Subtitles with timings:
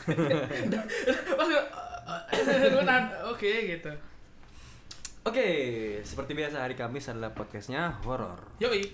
[3.40, 3.92] oke gitu.
[5.24, 5.46] oke
[6.04, 8.84] seperti biasa hari Kamis adalah podcastnya horor Yoi,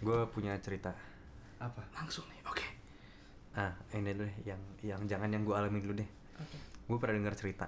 [0.00, 0.94] gue punya cerita
[1.60, 1.82] Apa?
[1.92, 2.66] langsung nih, oke.
[3.58, 6.56] ah ini dulu deh yang yang jangan yang gue alami dulu deh Oke.
[6.88, 7.66] gue pernah dengar cerita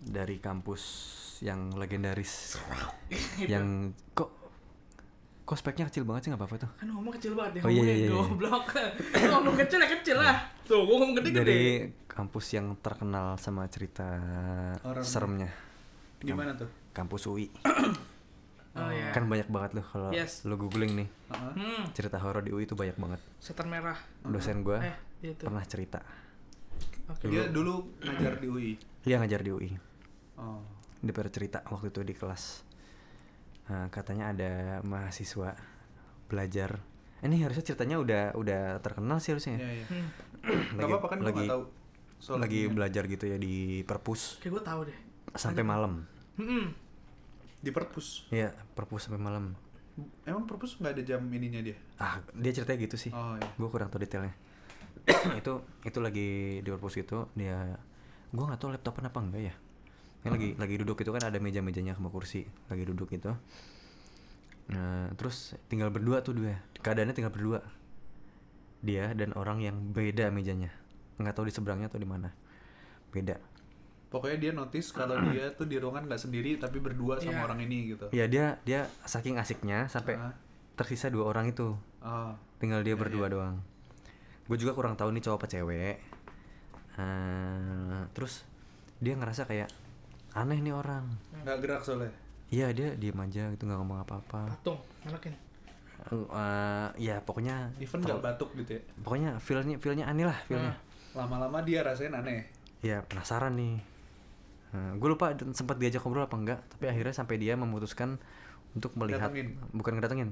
[0.00, 0.82] dari kampus
[1.44, 2.56] yang legendaris
[3.52, 4.39] yang kok
[5.50, 7.74] kok speknya kecil banget sih nggak apa-apa tuh Kan ngomong kecil banget ya, Oh, iya,
[7.74, 8.10] ngomongnya iya, iya.
[8.14, 8.66] goblok.
[9.34, 10.36] Ngomong kecil ya kecil lah.
[10.62, 11.42] Tuh, gue ngomong gede-gede.
[11.42, 11.62] dari
[12.06, 14.06] kampus yang terkenal sama cerita
[14.80, 15.02] Horor.
[15.02, 15.50] seremnya
[16.20, 16.70] Gimana tuh?
[16.90, 17.50] kampus UI
[18.72, 19.10] Oh iya.
[19.10, 20.42] kan banyak banget loh kalau Yes.
[20.44, 21.52] lo googling nih Heeh.
[21.56, 23.98] Hmm, cerita horor di UI itu banyak banget setan merah.
[24.22, 24.94] dosen gue Eh,
[25.26, 25.42] itu.
[25.42, 25.98] pernah cerita
[27.08, 27.26] Oke.
[27.26, 28.70] Dia dulu ngajar di UI.
[29.02, 29.70] dia ngajar di UI
[30.36, 30.62] Oh.
[30.96, 32.62] dia pernah cerita waktu itu di kelas
[33.70, 35.54] Nah, katanya ada mahasiswa
[36.26, 36.82] belajar
[37.20, 39.60] ini harusnya ceritanya udah udah terkenal sih harusnya ya.
[39.60, 39.86] Iya, iya.
[39.86, 40.08] Hmm,
[40.74, 41.64] Gak apa-apa kan lagi gua gak tahu.
[42.16, 44.98] soal lagi belajar gitu ya di perpus kayak gue tahu deh.
[45.34, 46.04] sampai malam
[46.34, 46.72] Hmm,
[47.60, 48.24] di perpus.
[48.30, 49.52] Iya, perpus sampai malam.
[50.24, 51.76] Emang perpus nggak ada jam ininya dia?
[51.94, 53.12] Ah, dia ceritanya gitu sih.
[53.12, 53.50] Oh iya.
[53.54, 54.32] Gue kurang tahu detailnya.
[55.40, 55.52] itu
[55.84, 57.76] itu lagi di perpus gitu, dia
[58.26, 59.54] gue nggak tahu laptopan apa enggak ya.
[60.20, 63.32] Yang lagi lagi duduk itu kan ada meja-mejanya sama kursi, lagi duduk gitu.
[64.70, 66.60] Nah, terus tinggal berdua tuh dia.
[66.78, 67.60] Keadaannya tinggal berdua.
[68.80, 70.70] Dia dan orang yang beda mejanya.
[71.16, 72.30] Nggak tahu di seberangnya atau di mana.
[73.10, 73.40] Beda.
[74.10, 77.44] Pokoknya dia notice kalau dia tuh di ruangan nggak sendiri tapi berdua sama Iya.
[77.44, 78.06] orang ini gitu.
[78.12, 80.34] Ya dia dia saking asiknya sampai Ah.
[80.76, 81.76] tersisa dua orang itu.
[82.00, 82.32] Oh.
[82.56, 83.32] tinggal dia Iya, berdua iya.
[83.32, 83.56] doang
[84.44, 85.96] gue juga kurang tahu nih cowok apa cewek
[86.96, 88.44] Eh, terus
[88.98, 89.68] dia ngerasa kayak
[90.32, 91.04] aneh nih orang
[91.36, 92.12] Nggak gerak soalnya.
[92.48, 95.34] iya dia diem aja gitu nggak ngomong apa-apa patung, manakin.
[96.02, 98.82] Eh, ya pokoknya Even nggak batuk gitu ya.
[98.98, 100.72] pokoknya feelnya feelnya aneh lah feelnya
[101.12, 102.46] Lama-lama dia rasain aneh.
[102.80, 103.76] ya penasaran nih
[104.70, 108.16] gue lupa sempat diajak ngobrol apa enggak tapi akhirnya sampai dia memutuskan
[108.72, 109.58] untuk melihat Datengin.
[109.72, 110.30] bukan ngedatengin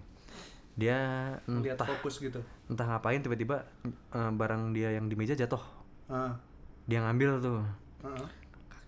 [0.72, 0.94] dia
[1.42, 2.38] Lihat entah fokus gitu.
[2.64, 3.66] entah ngapain tiba-tiba
[4.08, 5.58] eh, barang dia yang di meja jatuh
[6.06, 6.32] Ah.
[6.86, 7.60] dia ngambil tuh
[8.00, 8.24] Ah.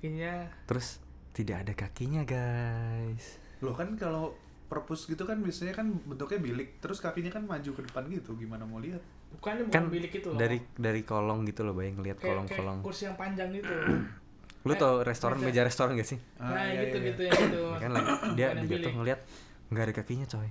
[0.00, 0.96] Kakinya terus
[1.30, 4.32] tidak ada kakinya guys Loh kan kalau
[4.66, 8.32] perpus gitu kan biasanya kan bentuknya bilik, terus kakinya kan maju ke depan gitu.
[8.32, 9.02] Gimana mau lihat?
[9.30, 10.38] bukannya bukan kan bilik itu loh.
[10.38, 13.70] dari dari kolong gitu loh bayang ngeliat kayak, kolong-kolong kayak kursi yang panjang gitu.
[14.64, 15.46] lu Eh, tau restoran meja.
[15.46, 17.06] meja restoran gak sih Ah, nah, iya, gitu iya.
[17.06, 17.60] gitu ya gitu.
[17.62, 18.94] Ya kan dia Bukan yang dia tuh bilik.
[18.96, 19.20] ngeliat
[19.68, 20.48] nggak ada kakinya coy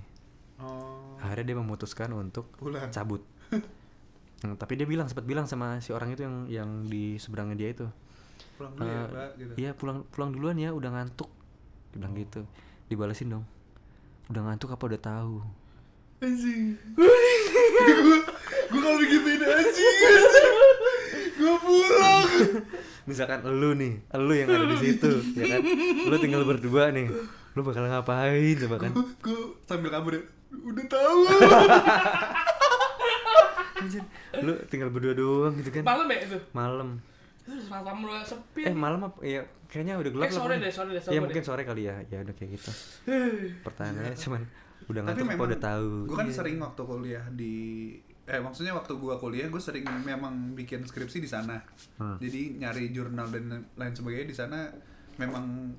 [0.60, 1.16] Oh.
[1.18, 2.88] akhirnya dia memutuskan untuk Pulang.
[2.88, 7.56] cabut Hmm, tapi dia bilang sempat bilang sama si orang itu yang yang di seberangnya
[7.56, 7.84] dia itu
[8.54, 9.52] Pulang dulu ya, Eh, Mbak gitu.
[9.56, 11.26] iya pulang pulang duluan ya udah ngantuk
[11.90, 12.44] bilang gitu
[12.86, 13.42] dibalesin dong
[14.26, 15.34] udah ngantuk apa udah tahu
[16.20, 16.76] Anjing.
[18.70, 19.96] Gue kalau begituin anjing.
[21.32, 22.26] Gue pulang.
[23.08, 25.60] misalkan lu nih lu yang ada di situ ya kan
[26.04, 27.06] lu tinggal berdua nih
[27.50, 30.20] lu bakal ngapain coba kan Gue sambil kabur ya.
[30.52, 31.18] Udah tahu.
[33.80, 34.02] Anjir,
[34.38, 36.38] lu tinggal berdua doang gitu kan Malam ya itu.
[36.52, 36.88] malam
[38.22, 38.60] Sepi.
[38.64, 41.20] eh malam apa ya kayaknya udah gelap Kayak lah sore deh, sore deh, ya sore
[41.20, 41.48] mungkin deh.
[41.48, 42.70] sore kali ya ya udah kayak gitu
[43.66, 44.42] pertanyaannya cuman
[44.82, 46.34] udah ngantuk apa udah tahu gue kan Iya.
[46.34, 47.54] sering waktu kuliah di
[48.24, 51.58] eh maksudnya waktu gua kuliah gue sering memang bikin skripsi di sana.
[51.98, 52.14] Hmm.
[52.16, 54.70] Jadi nyari jurnal dan lain sebagainya di sana
[55.16, 55.74] memang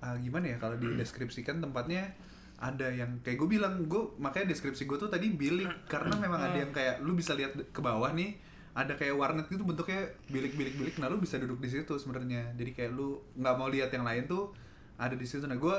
[0.00, 2.10] ah, gimana ya kalau dideskripsikan tempatnya
[2.56, 6.56] ada yang kayak gue bilang gue makanya deskripsi gue tuh tadi bilik karena memang ada
[6.56, 8.38] yang kayak lu bisa lihat ke bawah nih
[8.74, 12.50] ada kayak warnet gitu bentuknya bilik-bilik bilik nah lu bisa duduk di situ sebenarnya.
[12.58, 14.50] Jadi kayak lu nggak mau lihat yang lain tuh
[14.98, 15.46] ada di situ.
[15.46, 15.76] Nah gue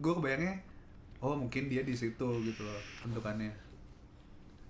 [0.00, 0.64] gue kebayangnya
[1.20, 3.52] oh mungkin dia di situ gitu loh bentukannya.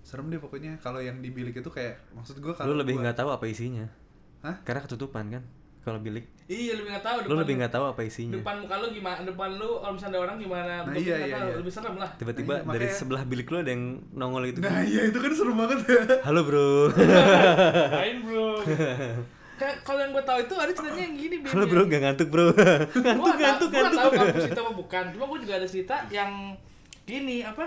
[0.03, 0.75] Serem deh pokoknya.
[0.83, 3.87] Kalau yang di bilik itu kayak maksud gue kalau lu lebih nggak tahu apa isinya.
[4.39, 4.55] Hah?
[4.63, 5.43] karena ketutupan kan
[5.81, 7.17] kalau bilik Iya lebih nggak tahu.
[7.23, 9.21] lu lebih nggak tahu apa isinya Depan muka lu gimana?
[9.21, 10.73] Depan lu kalau misalnya ada orang gimana?
[10.81, 11.45] Nah, iya, nggak iya, tahu.
[11.45, 11.55] iya.
[11.55, 12.09] Lebih serem lah.
[12.15, 15.17] tiba-tiba Nah, iya, dari makanya- sebelah bilik lu ada yang nongol gitu nah iya itu
[15.17, 16.69] kan serem banget ya halo bro
[17.95, 18.47] Lain bro.
[19.59, 21.35] Kayak kalau yang gue tahu itu ada ceritanya yang gini.
[21.37, 21.49] Bin.
[21.49, 24.45] halo bro gak ngantuk bro Gua ngantuk ngantuk nggak tahu- gua nggak ngantuk tahu kampus
[24.47, 25.03] itu apa bukan.
[25.11, 26.31] Cuma gue juga ada cerita yang
[27.03, 27.65] gini apa?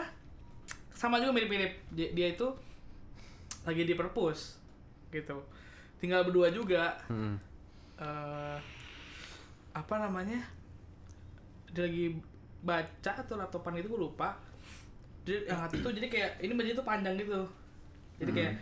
[0.92, 1.70] Sama juga mirip-mirip.
[1.88, 2.46] Dia, dia itu
[3.62, 4.58] lagi di perpus
[5.08, 5.38] gitu.
[5.98, 6.98] Tinggal berdua juga.
[7.06, 7.38] Hmm.
[8.02, 8.58] Eh
[9.72, 10.42] apa namanya?
[11.70, 12.18] Dia lagi
[12.62, 14.34] baca atau laptopan gitu gue lupa.
[15.22, 17.40] Jadi yang satu tuh jadi kayak ini bajunya tuh panjang gitu.
[18.18, 18.54] Jadi kayak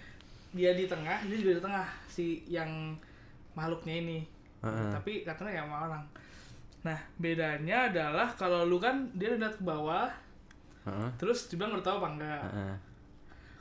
[0.50, 2.94] dia di tengah, dia juga di tengah si yang
[3.56, 4.18] makhluknya ini.
[4.60, 4.90] Heeh.
[4.92, 6.04] Tapi katanya kayak sama orang.
[6.80, 10.08] Nah, bedanya adalah kalau lu kan dia lihat ke bawah,
[10.88, 11.08] Heeh.
[11.20, 12.42] terus dibilang udah tahu apa enggak.
[12.44, 12.74] Heeh.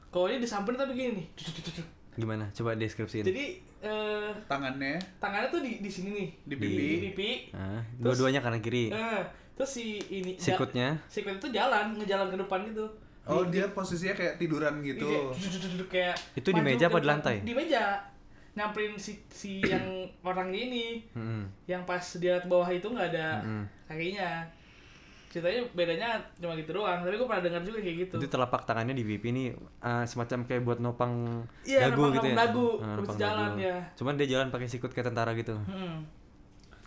[0.10, 1.28] Kalau ini disamperin tapi gini nih.
[2.20, 2.46] Gimana?
[2.52, 3.24] Coba deskripsiin.
[3.24, 3.46] Jadi
[3.80, 6.28] eh, Tangannya tangannya tuh di di sini nih.
[6.44, 6.84] Di pipi.
[6.86, 7.30] Di pipi.
[7.52, 8.92] Ah, Terus- dua-duanya kanan kiri.
[8.92, 9.22] Eh,
[9.56, 12.86] terus si ini Sikutnya sikut itu jalan ngejalan ke depan gitu.
[13.24, 15.06] Oh dia posisinya kayak tiduran gitu.
[15.06, 17.36] Iya, duduk-duduk kayak Itu di meja apa di lantai?
[17.40, 18.02] Di meja.
[18.50, 19.86] Nyamperin si si yang
[20.26, 21.06] orangnya ini.
[21.14, 21.46] Mm-mm.
[21.64, 23.64] Yang pas dia ke bawah itu nggak ada Mm-mm.
[23.86, 24.44] kakinya.
[25.30, 28.16] Ceritanya bedanya cuma gitu doang, tapi gue pernah dengar juga kayak gitu.
[28.18, 29.44] Itu telapak tangannya di pipi ini
[29.80, 32.28] ah, semacam kayak buat nopang Iya, dagu nopang- gitu ya.
[32.28, 33.62] nopang dagu, Ah, terus nopang jalan, dagu.
[33.62, 33.78] ya.
[33.94, 35.54] Cuman dia jalan pakai sikut kayak tentara gitu.
[35.62, 36.10] Hmm.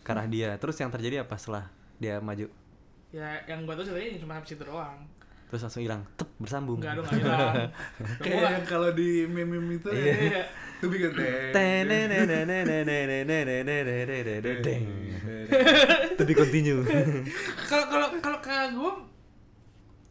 [0.02, 0.50] Arah dia.
[0.58, 2.50] Terus yang terjadi apa setelah dia maju?
[3.08, 4.98] Ya yang gue tuh ceritanya cuma sampai situ doang.
[5.52, 6.00] Terus langsung hilang.
[6.16, 6.80] Tep bersambung.
[6.80, 7.68] Enggak dong, enggak hilang.
[8.24, 10.00] Kayak yang kalau di meme-meme itu ya.
[10.32, 10.42] Iya.
[10.80, 11.12] Itu bikin
[14.64, 14.84] Deng.
[16.18, 16.80] Tapi continue.
[17.68, 18.92] Kalau kalau kalau kakak gue,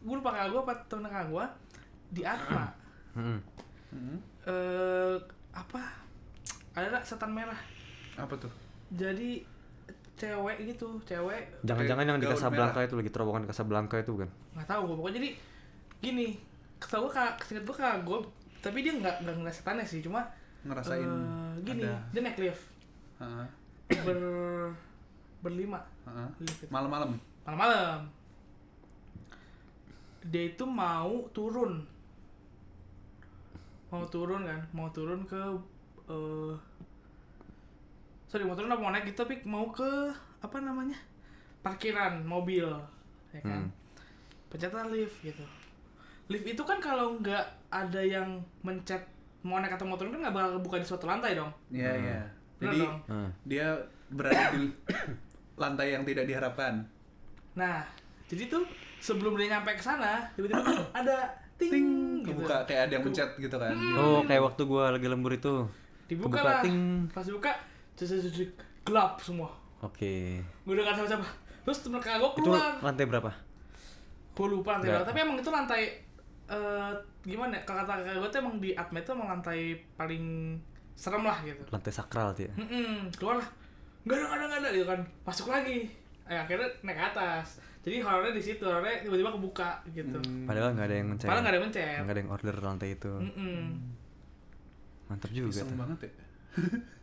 [0.06, 1.44] gue lupa kakak gue apa temen kakak gue
[2.14, 2.64] di Atma.
[3.18, 3.42] Hmm,
[4.46, 5.14] Eh
[5.50, 5.82] apa?
[6.78, 7.58] Ada nggak setan merah.
[8.14, 8.52] Apa tuh?
[8.94, 9.42] Jadi
[10.22, 14.30] cewek gitu, cewek Jangan-jangan yang di Casablanca itu lagi terowongan Casablanca itu bukan?
[14.54, 15.28] nggak tahu gue pokoknya jadi
[15.98, 16.26] gini
[16.78, 18.18] ketahu gue kak singkat gue kakak gue
[18.58, 20.22] tapi dia nggak nggak ngeliat setannya sih cuma
[20.62, 21.98] Ngerasain eh, gini ada.
[22.10, 22.62] dia naik lift
[23.18, 23.46] Heeh,
[24.02, 24.18] ber
[25.42, 25.82] berlima
[26.38, 26.70] lift.
[26.70, 27.18] Malam-malam.
[27.42, 28.06] malam-malam
[30.22, 31.82] dia itu mau turun
[33.90, 35.42] mau turun kan mau turun ke
[36.06, 36.54] eh
[38.32, 40.08] sorry mau turun apa mau naik gitu tapi mau ke
[40.40, 40.96] apa namanya
[41.60, 42.64] parkiran mobil
[43.30, 43.68] ya kan Hmm.
[44.48, 45.44] pencetlah lift gitu
[46.26, 49.04] lift itu kan kalau nggak ada yang mencet
[49.42, 52.02] mau naik atau turun kan nggak bakal buka di suatu lantai dong Iya, Hmm.
[52.02, 52.20] iya.
[52.58, 52.96] Jadi dong?
[53.06, 53.28] Ah.
[53.42, 53.66] dia
[54.08, 54.70] berada di
[55.62, 56.78] lantai yang tidak diharapkan.
[57.52, 57.82] Nah,
[58.24, 58.62] jadi tuh
[58.96, 60.62] sebelum dia nyampe ke sana, tiba-tiba
[60.94, 61.26] ada
[61.58, 61.88] ting, Ting,
[62.20, 62.32] gitu.
[62.32, 63.74] kebuka kayak ada yang mencet gitu kan.
[63.92, 65.66] Oh, kayak waktu gua lagi lembur itu.
[66.06, 66.62] Dibuka kebuka, lah.
[66.62, 66.78] ting.
[67.10, 67.50] Pas dibuka,
[68.04, 68.48] terus
[68.82, 69.50] gelap semua.
[69.80, 70.38] Oke.
[70.62, 71.26] Gue udah gak tahu siapa.
[71.62, 72.74] Terus temen kakak gue Itu keluar.
[72.80, 73.30] lantai berapa?
[74.32, 74.96] Gue lupa lantai Nggak.
[74.96, 75.08] berapa.
[75.08, 75.82] Tapi emang itu lantai
[76.44, 77.54] eh gimana?
[77.54, 79.60] ya, Kalau kata kakak gue tuh emang di Atme itu emang lantai
[79.94, 80.24] paling
[80.92, 81.62] serem lah gitu.
[81.68, 82.52] Lantai sakral tuh ya.
[82.54, 83.48] Mm-mm, keluar lah.
[84.02, 85.00] Gak ada, gak ada, gak ada gitu kan.
[85.22, 85.78] Masuk lagi.
[86.24, 87.46] Eh, akhirnya naik ke atas.
[87.82, 90.18] Jadi horornya di situ, horornya tiba-tiba kebuka gitu.
[90.18, 90.46] Hmm.
[90.46, 91.26] Padahal nggak ada yang mencet.
[91.26, 91.98] Padahal nggak ada yang mencet.
[91.98, 93.12] Nggak ada yang order lantai itu.
[93.12, 93.62] Mm-mm.
[95.08, 95.78] Mantap juga Iseng tuh.
[95.78, 96.10] banget ya.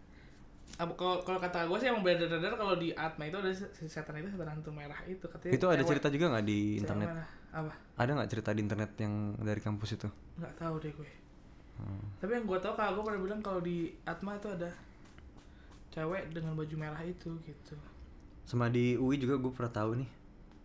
[0.79, 4.31] Kalau kalau kata gue sih emang beredar-edar kalau di Atma itu ada si setan itu
[4.31, 7.07] setan hantu merah itu katanya Itu ada cerita juga nggak di internet?
[7.51, 10.07] apa Ada nggak cerita di internet yang dari kampus itu?
[10.39, 11.09] nggak tahu deh gue
[11.79, 12.03] Hmm.
[12.19, 14.67] tapi yang gue tahu kalau gue pernah bilang kalau di Atma itu ada
[15.89, 17.75] cewek dengan baju merah itu gitu
[18.43, 20.09] Sama di UI juga gue pernah tahu nih.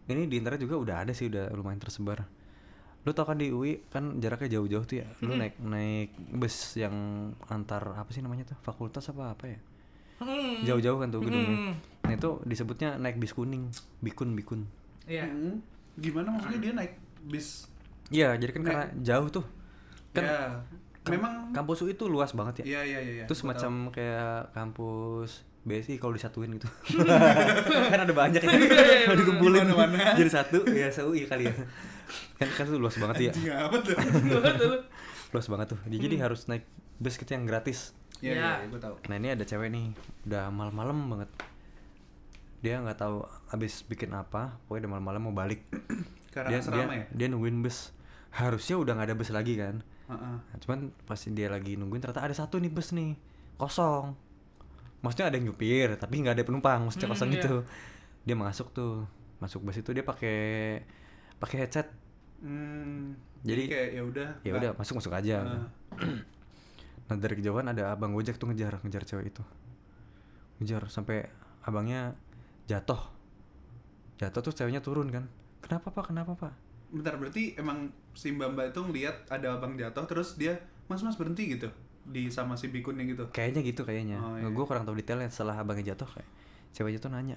[0.08, 2.24] Ini di internet juga udah ada sih, udah lumayan tersebar.
[3.04, 5.08] Lu tau kan di UI kan jaraknya jauh-jauh tuh ya.
[5.20, 6.96] Lu naik naik bus yang
[7.46, 8.58] antar apa sih namanya tuh?
[8.64, 9.60] Fakultas apa apa ya?
[10.18, 10.62] Hmm.
[10.62, 11.50] Jauh-jauh kan tuh gedungnya.
[11.50, 11.74] Hmm.
[12.04, 13.70] Nah itu disebutnya naik bis kuning,
[14.00, 14.60] bikun bikun.
[15.04, 15.60] iya Hmm.
[15.94, 16.92] Gimana maksudnya dia naik
[17.24, 17.70] bis?
[18.08, 19.44] Iya, jadi kan Naik- karena jauh tuh.
[20.10, 20.38] Kan ya,
[21.06, 22.64] memang kampus UI itu luas banget ya.
[22.64, 23.12] Iya iya iya.
[23.14, 23.24] iya.
[23.24, 23.40] itu tahu.
[23.40, 25.30] semacam kayak kampus
[25.64, 26.68] BSI kalau disatuin gitu
[27.92, 29.64] kan ada banyak ya Iya, kalau dikumpulin
[30.12, 31.54] jadi satu ya UI kali ya
[32.36, 33.96] kan kan tuh luas banget ya Anjing apa tuh?
[35.32, 38.50] luas banget tuh jadi, jadi harus naik bus gitu yang gratis Iya Iya.
[38.56, 38.94] iya, gue tahu.
[39.06, 39.90] nah ini ada cewek nih
[40.24, 41.30] udah malam-malam banget
[42.60, 45.60] dia nggak tahu habis bikin apa pokoknya udah malam-malam mau balik
[46.34, 47.06] Karena dia, dia, ya.
[47.12, 47.92] dia nungguin bus
[48.32, 50.36] harusnya udah nggak ada bus lagi kan Heeh.
[50.36, 53.16] Nah, cuman pas dia lagi nungguin ternyata ada satu nih bus nih
[53.56, 54.12] kosong.
[55.00, 57.36] Maksudnya ada yang nyupir tapi nggak ada penumpang, maksudnya Hmm, kosong iya.
[57.40, 57.54] gitu.
[58.20, 59.08] Dia masuk tuh,
[59.40, 60.36] masuk bus itu dia pakai
[61.40, 61.88] pakai headset.
[62.44, 64.28] Hmm, Jadi- kayak ya udah.
[64.44, 65.36] Ya udah masuk masuk aja.
[65.40, 65.64] Heeh.
[67.04, 69.42] Nah dari kejauhan ada abang gojek tuh ngejar ngejar cewek itu,
[70.60, 71.28] ngejar sampai
[71.64, 72.16] abangnya
[72.64, 73.00] jatuh.
[74.16, 75.28] Jatuh terus ceweknya turun kan.
[75.60, 76.12] Kenapa pak?
[76.12, 76.52] Kenapa pak?
[76.94, 81.18] Bentar berarti emang si Mbak Mbak itu ngeliat ada abang jatuh terus dia mas mas
[81.18, 81.68] berhenti gitu
[82.04, 83.24] di sama si bikunnya gitu.
[83.32, 84.20] Kayaknya gitu kayaknya.
[84.20, 84.48] Oh, iya.
[84.52, 86.28] Gue kurang tahu detailnya setelah abangnya jatuh kayak
[86.76, 87.36] ceweknya tuh nanya,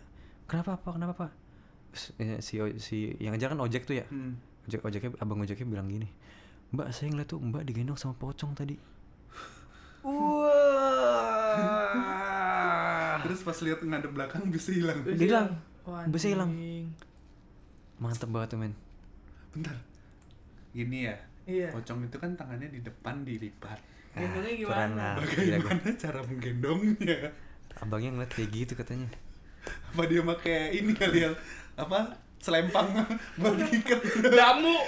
[0.50, 0.92] kenapa pak?
[0.98, 1.32] Kenapa pak?
[2.20, 4.06] Eh, si si yang ngejar kan ojek tuh ya.
[4.10, 4.36] Hmm.
[4.68, 6.12] Ojek ojeknya abang ojeknya bilang gini,
[6.76, 8.76] Mbak saya ngeliat tuh Mbak digendong sama pocong tadi.
[10.08, 12.00] Wah.
[13.24, 15.04] Terus pas lihat ngadep belakang bisa hilang.
[15.04, 15.50] Dia hilang.
[16.08, 16.52] Busnya hilang.
[17.98, 18.74] Mantep banget tuh men.
[19.52, 19.76] Bentar.
[20.72, 21.16] Gini ya.
[21.48, 21.72] Iya.
[21.72, 23.80] Pocong itu kan tangannya di depan dilipat.
[24.14, 25.08] Gendongnya Ah, gimana?
[25.22, 27.20] Bagaimana cara menggendongnya?
[27.78, 29.08] Abangnya ngeliat kayak gitu katanya.
[29.94, 31.32] Apa dia pakai ini kali ya?
[31.76, 32.16] Apa?
[32.38, 32.88] Selempang
[33.40, 34.00] buat ngikat.
[34.30, 34.76] Jamu.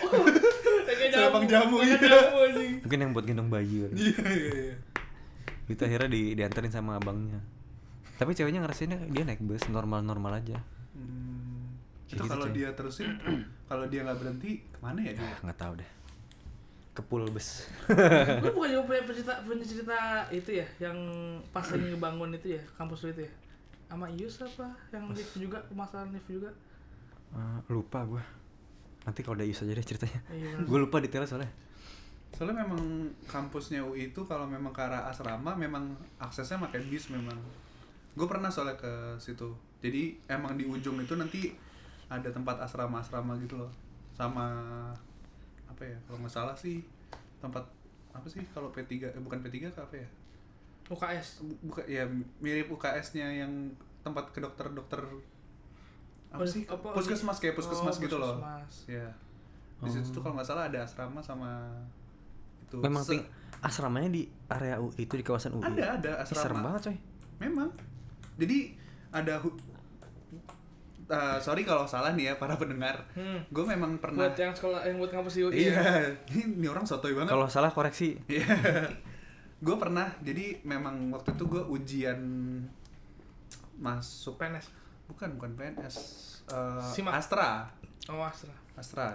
[0.89, 1.95] Kayak Selempang jamu, iya.
[2.01, 2.73] jamu anjing.
[2.81, 3.87] Mungkin yang buat gendong bayi.
[3.93, 4.73] Iya iya iya.
[5.69, 7.37] Itu akhirnya di dianterin sama abangnya.
[8.17, 10.57] Tapi ceweknya ngerasainnya dia naik bus normal normal aja.
[10.97, 11.77] Hmm,
[12.09, 13.15] itu gitu, kalau dia terusin
[13.69, 15.23] kalau dia nggak berhenti ke mana ya dia?
[15.23, 15.89] Ah nggak tahu deh.
[16.97, 17.69] Ke pool bus.
[18.43, 19.97] Lu bukan juga punya cerita punya cerita
[20.33, 20.97] itu ya yang
[21.53, 23.31] pas lagi ngebangun itu ya kampus itu ya.
[23.87, 24.67] Sama Ius apa?
[24.89, 26.49] Yang lift juga permasalahan lift juga.
[27.37, 28.23] Eh, lupa gua.
[29.05, 30.19] Nanti kalau udah Yus aja deh ceritanya.
[30.33, 31.49] Iya, gue lupa detailnya soalnya
[32.31, 32.79] soalnya memang
[33.25, 37.35] kampusnya UI itu kalau memang ke arah asrama memang aksesnya pakai bis memang.
[38.13, 39.49] Gue pernah soalnya ke situ.
[39.79, 41.51] Jadi emang di ujung itu nanti
[42.07, 43.71] ada tempat asrama-asrama gitu loh.
[44.11, 44.47] Sama
[45.65, 46.83] apa ya kalau nggak salah sih
[47.37, 47.63] tempat
[48.09, 50.07] apa sih kalau P3 eh, bukan P3 ke apa ya?
[50.87, 51.27] UKS
[51.61, 52.03] bukan ya
[52.39, 53.51] mirip UKS-nya yang
[54.01, 54.97] tempat ke dokter-dokter
[56.29, 56.63] apa Pus- sih?
[56.65, 58.37] apa- puskesmas kayak puskesmas Oh, gitu loh.
[58.37, 58.73] puskesmas.
[58.87, 59.07] ya
[59.79, 61.69] di situ tuh kalau nggak salah ada asrama sama
[62.69, 63.25] itu memang Se-
[63.59, 66.61] asramanya di area UI itu di kawasan UI ada ada Ih, serem asrama.
[66.63, 66.97] banget coy.
[67.39, 67.69] Memang.
[68.37, 68.57] Jadi
[69.09, 69.57] ada hu-
[71.09, 73.01] Eh, sorry kalau salah nih ya para pendengar.
[73.11, 73.41] Hmm.
[73.49, 75.73] gue memang pernah buat yang sekolah yang buat kampus UI iya.
[75.73, 76.05] ya.
[76.45, 77.33] ini, orang sotoy banget.
[77.33, 78.13] Kalau salah koreksi.
[78.29, 78.45] Iya.
[79.65, 82.21] gue pernah jadi memang waktu itu gue ujian
[83.75, 84.69] masuk PNS
[85.05, 85.95] bukan bukan PNS
[86.47, 87.17] eh, Simak.
[87.17, 87.65] Astra.
[88.05, 88.53] Oh Astra.
[88.77, 89.07] Astra.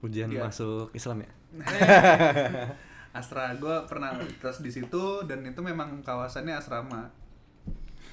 [0.00, 0.44] Ujian Iya.
[0.44, 1.30] masuk Islam ya
[3.10, 7.10] Astra gue pernah tes di situ dan itu memang kawasannya asrama.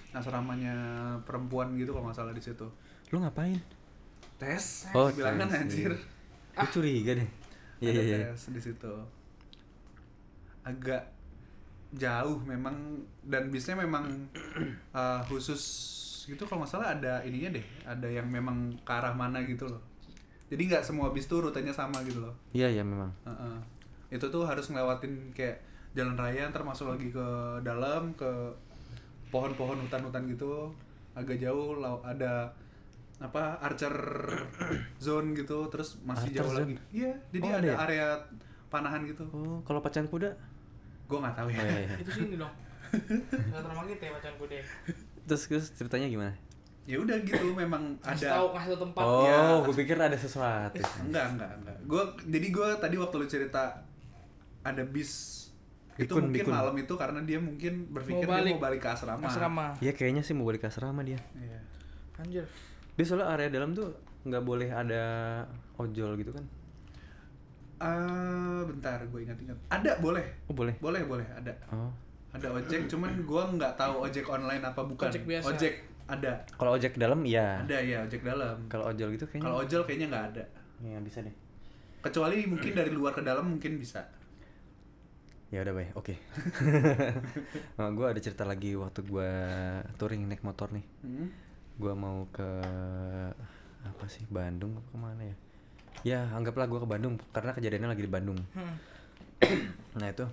[0.10, 0.74] Asramanya
[1.22, 2.66] perempuan gitu kalau nggak salah di situ.
[3.14, 3.62] Lu ngapain?
[4.42, 4.90] Tes.
[4.98, 5.92] Oh, bilang kan tes, anjir.
[5.94, 6.58] Iya.
[6.58, 7.30] gue curiga deh.
[7.78, 8.28] Iya Ada iya iya.
[8.34, 8.94] tes di situ.
[10.66, 11.14] Agak
[11.94, 12.76] jauh memang
[13.24, 14.10] dan bisnya memang
[14.92, 15.62] uh, khusus
[16.28, 19.80] gitu kalau nggak salah ada ininya deh ada yang memang ke arah mana gitu loh.
[20.50, 22.34] Jadi nggak semua bis tuh rutenya sama gitu loh.
[22.52, 23.14] Iya iya memang.
[23.24, 23.77] Heeh.
[24.08, 25.60] Itu tuh harus ngelewatin kayak
[25.92, 27.28] jalan raya ntar masuk lagi ke
[27.62, 28.30] dalam ke
[29.28, 30.72] pohon-pohon hutan-hutan gitu.
[31.12, 32.48] Agak jauh lau- ada
[33.18, 33.92] apa archer
[35.02, 36.60] zone gitu terus masih Archer jauh zone?
[36.64, 36.76] lagi.
[36.94, 37.76] Iya jadi Oh, ada ada ya?
[37.84, 38.08] area
[38.68, 39.24] panahan gitu.
[39.30, 40.30] Oh kalau pacan kuda?
[41.08, 41.58] Gue nggak tahu ya.
[41.58, 41.96] Oh, iya, iya.
[42.04, 42.54] itu sini dong.
[43.28, 44.64] Nggak terlalu gitu ya bacaan gue deh
[45.28, 46.32] terus terus ceritanya gimana?
[46.88, 48.40] Ya udah gitu memang kasih ada.
[48.40, 49.04] tahu kasih tahu tempat.
[49.04, 49.40] Oh ya.
[49.60, 50.80] gue pikir ada sesuatu.
[51.02, 51.78] Enggak enggak enggak.
[51.84, 53.64] Gue jadi gue tadi waktu lu cerita
[54.68, 55.36] ada bis.
[55.98, 56.54] Itu Bikun, mungkin bikun.
[56.54, 58.54] malam itu karena dia mungkin berpikir Mau dia balik.
[58.54, 59.26] mau balik ke asrama.
[59.26, 59.68] Asrama.
[59.82, 61.18] Ya kayaknya sih mau balik ke asrama dia.
[61.34, 61.60] Iya.
[62.18, 62.46] anjir.
[62.98, 63.94] Dia soalnya area dalam tuh
[64.26, 65.02] nggak boleh ada
[65.78, 66.46] ojol gitu kan?
[67.78, 69.58] Eh, bentar gue ingat-ingat.
[69.70, 70.26] Ada boleh.
[70.50, 70.74] Oh boleh?
[70.82, 71.54] Boleh boleh ada.
[71.70, 71.94] Oh.
[72.34, 75.10] Ada ojek cuman gue nggak tahu ojek online apa bukan.
[75.10, 75.50] Ojek biasa.
[75.54, 75.74] ojek
[76.10, 76.34] ada.
[76.58, 77.62] Kalau ojek dalam iya.
[77.62, 78.58] Ada ya ojek dalam.
[78.66, 79.46] Kalau ojol gitu kayaknya.
[79.46, 80.44] Kalau ojol kayaknya nggak ada.
[80.82, 81.34] Ya bisa deh.
[82.02, 84.02] Kecuali mungkin dari luar ke dalam mungkin bisa
[85.48, 85.88] ya udah bay.
[85.96, 86.16] Oke.
[87.78, 89.32] Nah, gue ada cerita lagi waktu gue
[89.96, 90.86] touring naik motor nih.
[91.04, 91.30] Hmm.
[91.78, 92.50] gue mau ke
[93.86, 95.36] apa sih Bandung apa ke mana ya?
[96.02, 98.40] Ya anggaplah gue ke Bandung karena kejadiannya lagi di Bandung.
[98.58, 98.76] Hmm.
[100.02, 100.26] nah itu.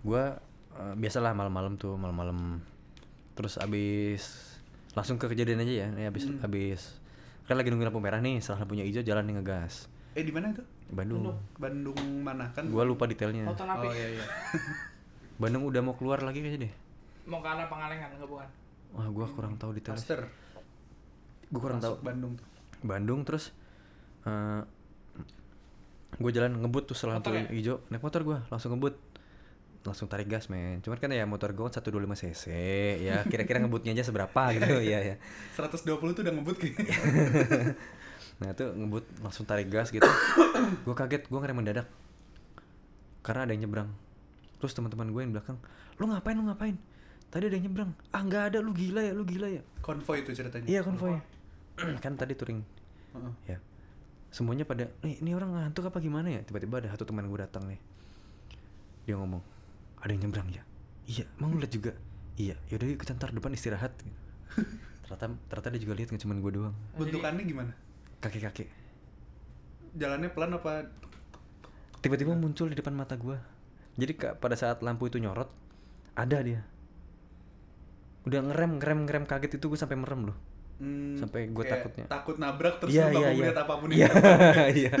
[0.00, 0.24] Gue
[0.72, 2.64] eh, biasalah malam-malam tuh malam-malam.
[3.36, 4.56] Terus abis
[4.96, 5.86] langsung ke kejadian aja ya.
[5.92, 6.40] Ini abis Hmm.
[6.42, 7.02] abis
[7.42, 10.52] kan lagi nunggu lampu merah nih setelah lampunya hijau jalan nih ngegas eh di mana
[10.52, 10.62] itu?
[10.92, 11.32] Bandung.
[11.56, 11.96] Bandung.
[12.20, 12.52] Mana?
[12.52, 13.48] Kan gue lupa detailnya.
[13.48, 14.24] Lautan api oh iya iya.
[15.42, 16.72] Bandung udah mau keluar lagi kayaknya deh?
[17.24, 18.48] Mau ke arah Pangalengan enggak bukan?
[18.92, 19.96] Wah gue kurang tahu detailnya.
[19.96, 20.20] Master.
[21.48, 21.96] Gue kurang tahu.
[22.04, 22.46] Bandung tuh.
[22.84, 23.56] Bandung terus
[26.12, 27.56] gue jalan ngebut tuh setelah lampu Motor ya?
[27.56, 27.76] hijau.
[27.88, 28.94] Naik motor gue langsung ngebut.
[29.82, 30.78] Langsung tarik gas men.
[30.84, 32.44] Cuman kan ya motor gue kan 125 cc
[33.00, 33.24] ya.
[33.26, 34.78] Kira-kira ngebutnya aja seberapa gitu.
[34.84, 35.16] Ya ya
[35.56, 36.92] 120 tuh udah ngebut kayaknya
[38.42, 40.02] nah itu ngebut langsung tarik gas gitu.
[40.86, 41.86] Gue kaget gue ngerem mendadak.
[43.22, 43.88] Karena ada yang nyebrang.
[44.58, 45.58] Terus teman-teman gue yang belakang
[46.02, 46.74] lu ngapain lu ngapain?
[47.30, 47.90] Tadi ada yang nyebrang.
[48.10, 49.62] Ah nggak ada lu gila ya lu gila ya.
[49.78, 50.66] Konvoy itu ceritanya?
[50.66, 51.14] Iya konvoy.
[52.04, 52.60] Kan tadi touring.
[53.14, 53.32] Heeh.
[53.54, 53.58] ya.
[54.34, 56.40] Semuanya pada nih ini orang ngantuk apa gimana ya?
[56.42, 57.78] Tiba-tiba ada satu teman gue datang nih.
[59.06, 59.42] Dia ngomong
[60.02, 60.62] ada yang nyebrang ya?
[61.06, 61.94] Iya emang lu juga?
[62.34, 62.58] Iya.
[62.74, 63.94] Yaudah yuk kita ntar depan istirahat.
[65.06, 66.74] Ternyata ternyata dia juga lihat nggak cuma gue doang.
[66.98, 67.72] Bentukannya gimana
[68.22, 68.70] kakek
[69.92, 70.88] jalannya pelan apa?
[72.00, 73.36] Tiba-tiba muncul di depan mata gue
[73.92, 75.52] jadi Kak, pada saat lampu itu nyorot
[76.16, 76.64] ada dia.
[78.24, 80.38] Udah ngerem ngerem ngerem kaget itu gue sampai merem loh.
[80.80, 82.04] Hmm, Sampai kayak takutnya.
[82.08, 83.44] takut nabrak terus Iya, lu nggak iya, mau iya.
[83.44, 84.68] lihat apa pun iya di depan.
[84.72, 84.92] iya.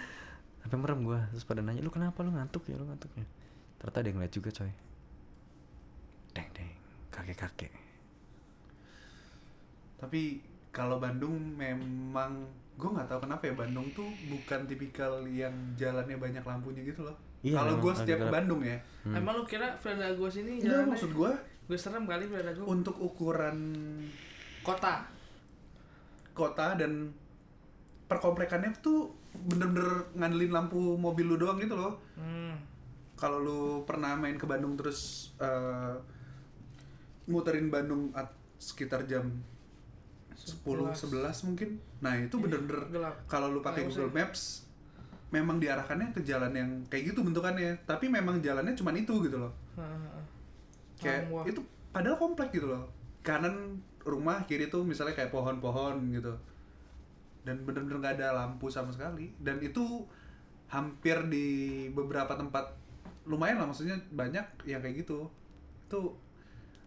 [0.64, 2.16] Sampai merem gue terus pada nanya lu kenapa?
[2.24, 2.80] Lu ngantuk ya?
[2.80, 3.26] Lu ngantuk ya?
[3.76, 4.72] Ternyata ada yang ngeliat juga coy.
[6.32, 6.70] Deng deng
[7.10, 7.72] kakek kakek
[10.00, 12.46] tapi kalau Bandung memang
[12.80, 17.16] gue nggak tahu kenapa ya Bandung tuh bukan tipikal yang jalannya banyak lampunya gitu loh.
[17.40, 18.28] Iya, kalau gue setiap ke.
[18.28, 19.16] Bandung ya, Hmm.
[19.16, 21.30] Emang lu kira Villadago sini enggak jalannya maksud gue
[21.72, 23.56] gue serem kali Villadago untuk ukuran
[24.60, 25.08] kota.
[26.30, 27.12] kota dan
[28.08, 32.00] perkomplekannya tuh bener-bener ngandelin lampu mobil lu doang gitu loh.
[32.16, 32.56] Hmm.
[33.16, 35.96] Kalau lu pernah main ke Bandung terus eh,
[37.28, 39.28] muterin Bandung at sekitar jam
[40.40, 41.68] 10 11 mungkin.
[42.00, 42.80] Nah, itu Iya, bener-bener
[43.28, 44.08] kalau lu pakai Google.
[44.08, 44.64] Maps
[45.30, 49.52] memang diarahkannya ke jalan yang kayak gitu bentukannya, tapi memang jalannya cuman itu gitu loh.
[50.98, 51.60] Kayak itu
[51.94, 52.88] padahal komplek gitu loh.
[53.22, 56.34] Kanan rumah, kiri tuh misalnya kayak pohon-pohon gitu.
[57.44, 59.30] Dan bener-bener nggak ada lampu sama sekali.
[59.38, 60.04] Dan itu
[60.70, 62.74] hampir di beberapa tempat
[63.26, 65.30] lumayan lah maksudnya banyak yang kayak gitu.
[65.86, 66.16] Itu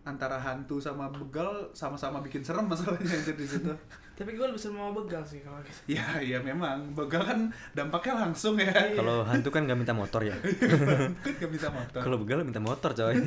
[0.04, 3.72] antara hantu sama begal sama-sama bikin serem masalahnya anjir di situ.
[4.20, 5.96] Tapi gue lebih serem sama begal sih kalau gitu.
[5.96, 8.70] ya, ya memang begal kan dampaknya langsung ya.
[9.00, 10.36] Kalau hantu kan nggak minta motor ya.
[11.24, 12.04] kan gak bisa motor.
[12.04, 13.16] Kalau begal minta motor coy.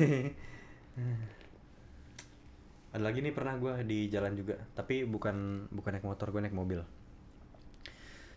[2.93, 6.55] Ada lagi nih pernah gue di jalan juga, tapi bukan bukan naik motor, gue naik
[6.55, 6.81] mobil.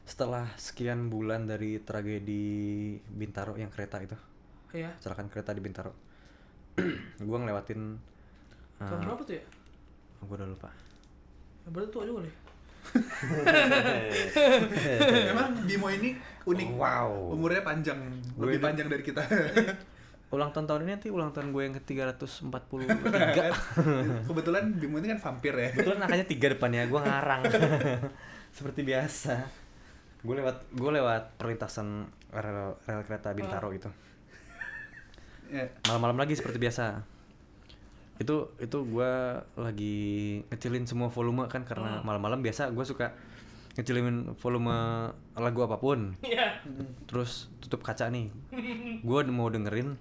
[0.04, 4.18] Setelah sekian bulan dari tragedi Bintaro yang kereta itu,
[4.74, 4.92] Iya.
[5.00, 5.94] kecelakaan kereta di Bintaro,
[7.24, 8.10] gue ngelewatin.
[8.80, 9.44] Tahun berapa tuh ya?
[10.20, 10.68] gue udah lupa.
[11.60, 12.34] Ya, berarti tua juga deh.
[15.26, 16.68] Memang Bimo ini unik.
[16.72, 17.32] Wow.
[17.32, 18.00] Umurnya panjang,
[18.34, 19.22] Gue lebih ini- panjang dari kita.
[20.30, 22.54] Ulang tahun tahun ini nanti ulang tahun gue yang ke 343
[24.24, 25.74] Kebetulan Bimo ini kan vampir ya.
[25.74, 27.42] Kebetulan angkanya tiga depannya, gue ngarang
[28.48, 29.42] Seperti biasa
[30.22, 33.90] Gue lewat gue lewat perlintasan rel, rel kereta Bintaro itu
[35.50, 35.66] Ya.
[35.90, 37.02] Malam-malam lagi seperti biasa
[38.20, 39.12] Itu itu gue
[39.56, 39.98] lagi
[40.52, 43.16] ngecilin semua volume kan Karena malam-malam biasa gue suka
[43.80, 44.76] ngecilin volume
[45.34, 46.12] lagu apa pun.
[46.20, 46.60] Iya.
[47.08, 48.28] Terus tutup kaca nih.
[49.00, 49.96] Gue mau dengerin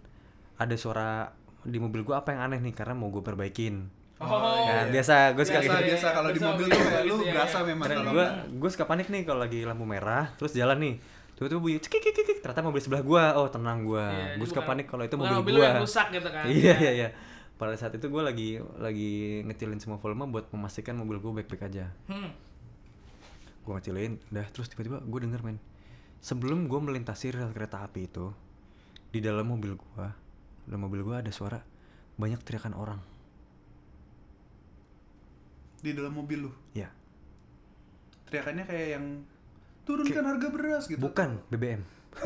[0.60, 1.32] ada suara
[1.64, 3.88] di mobil gue apa yang aneh nih karena mau gue perbaikin.
[4.20, 5.00] Oh, Kan, iya.
[5.00, 5.88] biasa gue suka biasa gitu.
[5.96, 6.08] biasa.
[6.12, 7.64] Kalau di mobil tuh lu gitu ya, berasa ya.
[7.72, 8.26] memang kalau gue
[8.60, 10.96] gue suka panik nih kalau lagi lampu merah terus jalan nih.
[11.40, 12.38] Tiba-tiba bunyi cekik cekik cekik.
[12.44, 15.40] Ternyata mobil sebelah gue oh tenang gue Iya, gue jadi suka panik kalau itu mobil
[15.40, 16.44] mobil yang rusak gitu kan.
[16.52, 17.10] iya iya iya
[17.60, 19.12] pada saat itu gue lagi lagi
[19.44, 22.32] ngecilin semua volume buat memastikan mobil gue baik-baik aja Hmm.
[23.62, 25.60] gue ngecilin udah terus tiba-tiba gue denger men
[26.20, 28.32] sebelum gue melintasi rel kereta api itu
[29.12, 30.08] di dalam mobil gue
[30.66, 31.60] dalam mobil gue ada suara
[32.16, 33.00] banyak teriakan orang
[35.80, 36.92] di dalam mobil lu ya
[38.28, 39.06] teriakannya kayak yang
[39.88, 41.82] turunkan harga beras gitu bukan BBM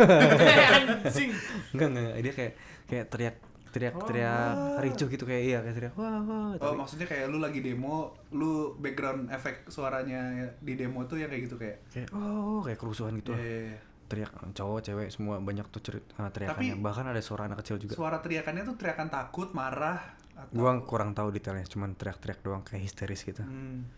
[1.05, 1.31] Anjing.
[1.75, 2.13] enggak enggak.
[2.19, 2.53] dia kayak
[2.89, 3.35] kayak teriak
[3.73, 4.77] teriak teriak wah.
[4.79, 7.95] ricuh gitu kayak iya kayak teriak wah wah Oh tapi- maksudnya kayak lu lagi demo,
[8.29, 10.21] lu background efek suaranya
[10.57, 11.77] di demo tuh yang kayak gitu kayak.
[11.89, 13.79] kayak oh kayak kerusuhan gitu Iya, iya, iya.
[14.05, 17.81] teriak cowok cewek semua banyak tuh cerit ah, teriakannya Tapi- bahkan ada suara anak kecil
[17.81, 19.97] juga Suara teriakannya tuh teriakan takut, marah
[20.33, 23.89] atau gua kurang tahu detailnya cuman teriak-teriak doang kayak histeris gitu Hmm.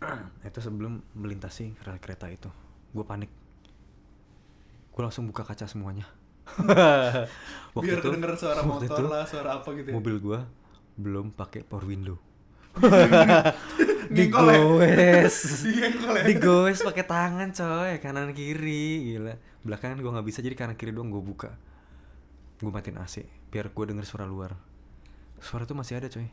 [0.42, 2.48] itu sebelum melintasi rel kereta itu
[2.90, 3.28] gue panik
[4.90, 6.08] gue langsung buka kaca semuanya
[7.80, 9.94] Biar kedenger suara waktu motor itu, lah, suara apa gitu ya.
[9.94, 10.38] mobil gue
[10.96, 12.18] belum pakai power window
[12.82, 13.54] ya?
[14.10, 16.24] digoes Ngengkol ya?
[16.24, 21.08] digoes pakai tangan coy kanan kiri gila belakangan gue nggak bisa jadi kanan kiri doang
[21.08, 21.54] gue buka
[22.58, 24.54] gue matiin AC biar gue denger suara luar
[25.38, 26.28] suara tuh masih ada coy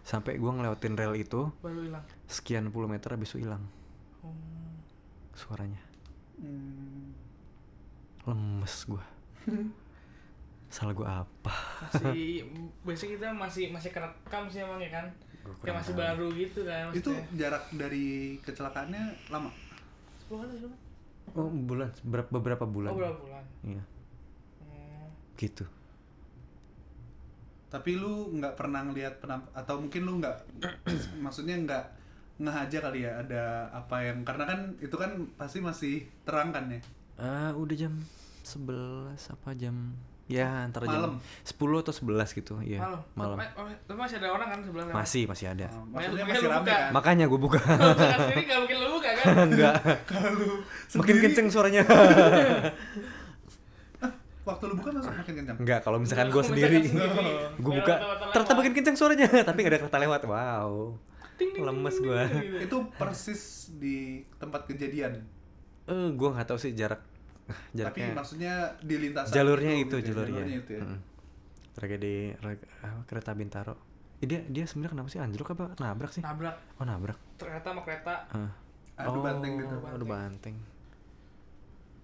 [0.00, 2.04] sampai gue ngelewatin rel itu Baru hilang.
[2.26, 3.62] sekian puluh meter habis itu hilang
[4.20, 4.32] Oh.
[5.34, 5.80] suaranya
[6.34, 7.12] Hmm.
[8.24, 9.04] lemes gue
[10.66, 11.54] salah gue apa
[11.86, 12.42] Masih
[12.82, 15.06] biasanya kita masih masih kerekam sih emang ya kan.
[15.60, 16.00] Kayak masih tahu.
[16.00, 17.38] baru gitu kan Itu maksudnya.
[17.38, 18.06] jarak dari
[18.40, 19.50] kecelakaannya lama.
[20.16, 20.56] Sepuluh hari
[21.30, 23.44] oh bulan berapa beberapa bulan Oh berapa bulan?
[23.62, 23.82] iya
[24.60, 25.08] Hmm.
[25.34, 25.64] gitu
[27.66, 30.36] Tapi lu nggak pernah ngelihat penamp atau mungkin lu nggak
[31.24, 31.84] maksudnya nggak
[32.36, 36.66] ngeh aja kali ya ada apa yang karena kan itu kan pasti masih terang kan
[36.66, 36.80] ya.
[37.14, 37.94] ah udah jam
[38.44, 39.76] 11 apa jam
[40.24, 41.20] ya antara Malam.
[41.20, 43.00] jam 10 atau 11 gitu iya Malam.
[43.14, 44.96] malam Tapi, oh, tapi masih ada orang kan sebelah lewat.
[44.96, 46.88] masih masih ada Oh, Makanya- maksudnya masih rame kan.
[46.90, 49.24] makanya gue buka sendiri nggak mungkin lu buka kan?
[49.46, 49.74] enggak
[50.08, 50.30] Kalau
[50.96, 51.82] makin kenceng suaranya
[54.44, 55.56] Waktu lu buka masuk makin kencang.
[55.58, 56.76] enggak kalau misalkan gue sendiri
[57.56, 57.94] gue buka
[58.28, 60.92] ternyata makin kenceng suaranya tapi gak ada kereta lewat wow
[61.40, 62.56] lemes gue gitu.
[62.62, 63.42] Itu persis
[63.74, 63.96] di
[64.34, 65.24] tempat kejadian.
[65.84, 67.00] eh gue nggak tahu sih jarak
[67.50, 70.82] Tapi jaraknya maksudnya di lintasan jalurnya itu, gitu ya, jalurnya, itu ya.
[70.84, 70.98] Mm.
[71.74, 73.74] tragedi apa, kereta Bintaro.
[74.22, 75.20] Dia dia sebenarnya kenapa sih?
[75.20, 75.64] Anjlok apa?
[75.76, 76.22] Nabrak sih?
[76.22, 76.56] Nabrak.
[76.80, 77.18] Oh nabrak.
[77.36, 78.14] Ternyata sama kereta.
[78.30, 78.52] Ah.
[78.94, 79.74] Adu banteng gitu.
[79.82, 80.54] adu banteng.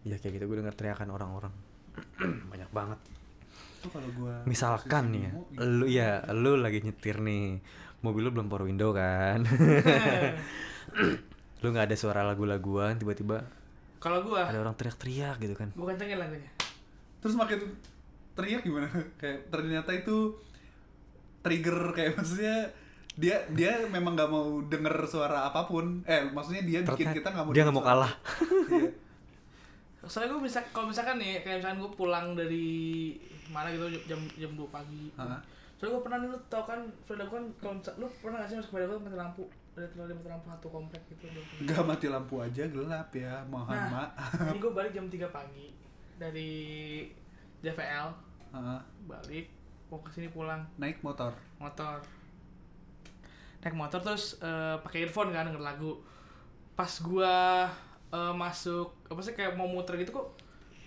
[0.03, 0.45] ya kayak gitu.
[0.51, 1.55] Gue denger teriakan orang-orang.
[2.53, 2.99] Banyak banget.
[3.81, 5.33] Tuh kalau gua misalkan nih ya
[5.65, 7.63] lu ya lu lagi nyetir nih.
[8.05, 9.45] Mobil lu belum power window kan?
[11.61, 13.45] Lu nggak ada suara lagu-laguan tiba-tiba
[14.01, 15.69] kalau gua ada orang teriak-teriak gitu kan.
[15.77, 16.51] Gua kencengin lagunya.
[17.21, 17.61] Terus makin
[18.33, 18.89] teriak gimana?
[19.21, 20.17] Kayak ternyata itu
[21.41, 22.69] trigger kayak maksudnya
[23.17, 26.01] dia dia memang nggak mau denger suara apa pun.
[26.05, 27.93] Eh maksudnya dia bikin Ternyata kita nggak mau dia nggak mau suara.
[27.95, 28.13] kalah.
[30.01, 30.09] Iya.
[30.09, 33.13] soalnya gua bisa kalau misalkan nih kayak misalkan gua pulang dari
[33.53, 35.13] mana gitu jam jam 2 pagi.
[35.13, 35.37] Hah?
[35.77, 38.57] soalnya gua pernah nih lu tau kan Freda gua kan kalau lu pernah gak sih
[38.57, 41.25] masuk sepeda gua mati lampu ada terlalu mati lampu satu komplek gitu
[41.63, 44.11] nggak mati lampu aja gelap ya mohon Nah.
[44.11, 44.51] maaf.
[44.51, 45.71] ini gua balik jam 3 pagi
[46.17, 46.51] dari
[47.59, 48.09] JVL
[48.51, 48.81] Heeh.
[49.05, 49.47] balik
[49.87, 50.63] mau ke sini pulang.
[50.77, 51.35] Naik motor.
[51.57, 51.99] Motor.
[53.61, 55.99] Naik motor terus eh, pakai earphone kan denger lagu.
[56.73, 57.67] Pas gua
[58.09, 60.35] eh, masuk apa sih kayak mau muter gitu kok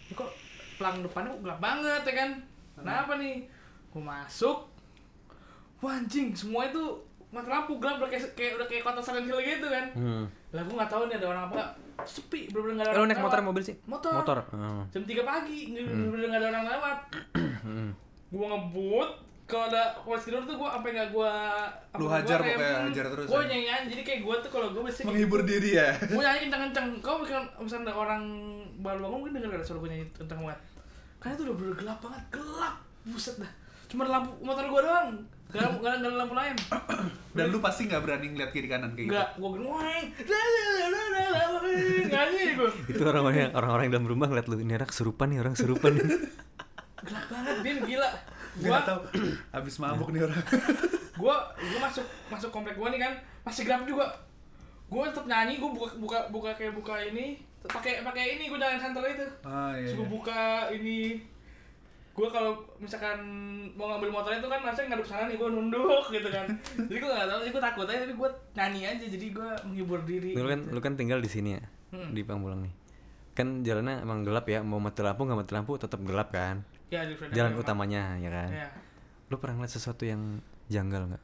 [0.04, 0.32] ini kok
[0.76, 2.30] pelang depannya kok gelap banget ya kan?
[2.76, 3.44] Kenapa nih?
[3.90, 4.72] Gua masuk.
[5.80, 6.84] Wah anjing semua itu
[7.34, 9.86] mati lampu gelap udah kayak, kayak udah kayak kota Silent Hill gitu kan.
[9.92, 10.24] Hmm.
[10.50, 11.62] lah gua nggak tahu nih ada orang apa.
[12.04, 13.76] Sepi bener-bener nggak ada Eh, lu orang naik motor mobil sih?
[13.84, 14.14] Motor.
[14.16, 14.84] Motor Oh.
[14.88, 16.98] jam 3 pagi bener-bener nggak ada orang lewat.
[17.60, 17.90] Hmm.
[18.30, 19.10] gua ngebut
[19.44, 21.32] kalau ada polisi tidur tuh gua sampai nggak gua
[21.94, 22.56] Lu hajar gua rem.
[22.56, 23.46] pokoknya, hajar terus gua ya?
[23.48, 25.88] nyanyi nyanyi jadi kayak gua tuh kalau gua biasanya menghibur diri ya.
[26.08, 28.24] Gua nyanyi kencang kencang kau misalkan misalkan ada orang
[28.80, 30.60] baru bangun mungkin denger gak suara gua nyanyi kencang banget.
[31.18, 32.24] Karena itu udah bener gelap banget.
[32.32, 33.52] Gelap buset dah.
[33.86, 35.10] Cuma lampu motor gua doang.
[35.50, 36.56] Ada, ada, gak ada lampu lain
[37.34, 39.14] dan lu pasti nggak berani ngeliat kiri kanan kayak gitu.
[39.18, 40.06] Enggak, gua gini weng
[42.14, 42.70] nyanyi gua.
[42.86, 45.92] Itu orang-orang yang orang-orang yang dalam rumah ngeliat lu ini anak kesurupan nih orang kesurupan
[45.98, 46.06] nih.
[47.04, 48.10] Gelap banget Bim gila.
[48.62, 49.00] Gua nggak tahu
[49.56, 50.44] habis mabuk nih orang.
[51.22, 54.06] Gua gua masuk masuk komplek gua nih kan masih gelap juga.
[54.94, 58.78] Gua tetap nyanyi gua buka buka buka kayak buka ini pakai pakai ini gua jalan
[58.78, 59.28] santai itu.
[59.42, 60.12] Ah iya, gua iya.
[60.14, 61.00] buka ini
[62.14, 63.18] gua kalau misalkan
[63.74, 66.46] mau ngambil motor itu kan masih ngadep sana nih gua nunduk gitu kan.
[66.78, 70.00] Jadi gua nggak tahu jadi gua takut aja tapi gua nyanyi aja jadi gua menghibur
[70.06, 70.72] diri lu kan gitu.
[70.72, 72.10] lu kan tinggal di sini ya Hmm.
[72.10, 72.74] di Pangbulang nih.
[73.34, 76.66] Kan jalannya emang gelap ya mau mati lampu nggak mati lampu tetap gelap kan?
[76.90, 78.50] Ya di jalan utamanya ya kan?
[78.50, 78.68] Ya
[79.30, 81.24] lu pernah ngeliat sesuatu yang janggal nggak?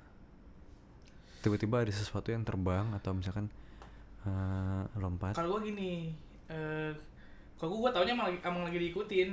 [1.39, 3.47] Tiba-tiba ada sesuatu yang terbang atau misalkan
[4.25, 5.37] eh, lompat?
[5.37, 6.11] Kalau gua gini
[6.49, 6.91] eh
[7.57, 9.29] kalau gua, gua taunya emang emang lagi diikutin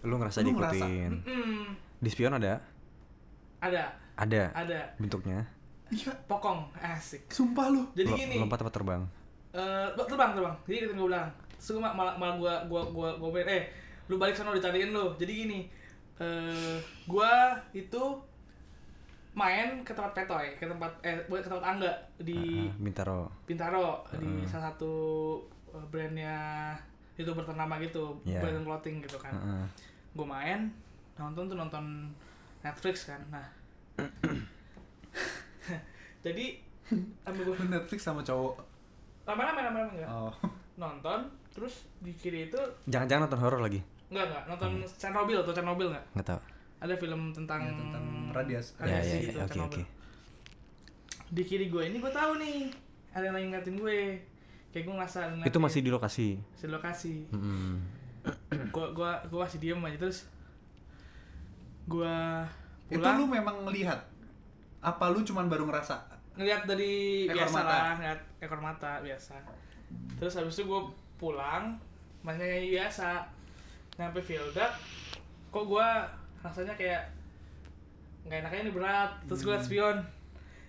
[0.00, 0.80] lu ngerasa Lu ngerasa?
[0.80, 1.12] diikutin.
[1.22, 1.64] Mm-mm.
[1.96, 2.56] di spion ada?
[3.58, 3.84] Ada.
[4.16, 4.42] Ada?
[4.52, 4.80] Ada.
[4.96, 5.44] Bentuknya?
[5.88, 6.70] Iya pokong.
[6.76, 7.28] Asik.
[7.28, 7.82] Sumpah lu.
[7.92, 8.36] Jadi Lo- gini.
[8.36, 9.02] lompat apa terbang?
[9.50, 10.54] Eh terbang terbang.
[10.64, 13.68] Jadi ikutin gue bilang terus gua malah malah gua gua gua gua bilang, eh
[14.06, 15.12] lu balik sana dicariin lu.
[15.14, 15.60] Jadi gini.
[16.16, 18.02] Eh gua itu
[19.30, 23.20] main ke tempat petoy ke tempat eh ke tempat angga di Ah, Bintaro.
[23.44, 24.94] Bintaro di salah satu
[25.70, 26.34] eh, brandnya
[27.22, 28.40] itu ternama gitu Iya.
[28.40, 29.32] brand clothing gitu kan.
[29.32, 29.66] Heeh.
[30.10, 30.60] gue main
[31.14, 32.10] nonton tuh nonton
[32.60, 33.46] Netflix kan nah.
[36.20, 36.44] Jadi
[37.24, 38.58] ambil gue Netflix sama cowok?
[39.24, 40.08] Lama-lama lama-lama enggak.
[40.10, 40.32] Oh.
[40.76, 43.80] Nonton terus di kiri itu jangan-jangan nonton horor lagi?
[44.08, 44.42] Enggak enggak.
[44.46, 46.04] Nonton Chernobyl atau Chernobyl enggak?
[46.12, 46.40] Nggak tahu
[46.80, 48.70] ada film tentang Ya, tentang radiasi.
[48.80, 49.76] ya ya gitu ya oke Chernobyl.
[49.76, 49.82] oke.
[51.30, 52.72] Di kiri gue ini gue tahu nih
[53.10, 53.98] ada yang lagi ngeliatin gue
[54.70, 56.28] kayak gue ngerasa itu masih di lokasi?
[56.54, 57.14] Masih di lokasi
[58.50, 59.98] gue gua gua masih diem aja.
[59.98, 60.28] Terus
[61.88, 62.16] gue
[62.90, 63.16] itu pulang.
[63.18, 63.98] lu memang ngelihat?
[64.80, 65.96] Apa lu cuman baru ngerasa?
[66.36, 67.68] Ngeliat dari Ekor biasa mata.
[67.68, 69.34] lah ngeliat ekor mata biasa.
[70.20, 70.80] Terus habis itu gue
[71.16, 71.76] pulang
[72.22, 73.24] masih biasa.
[73.98, 74.70] Nyampe Vilda
[75.50, 75.88] kok gue
[76.40, 77.10] rasanya kayak
[78.28, 79.10] nggak enaknya ini berat.
[79.26, 79.96] Terus gue liat spion.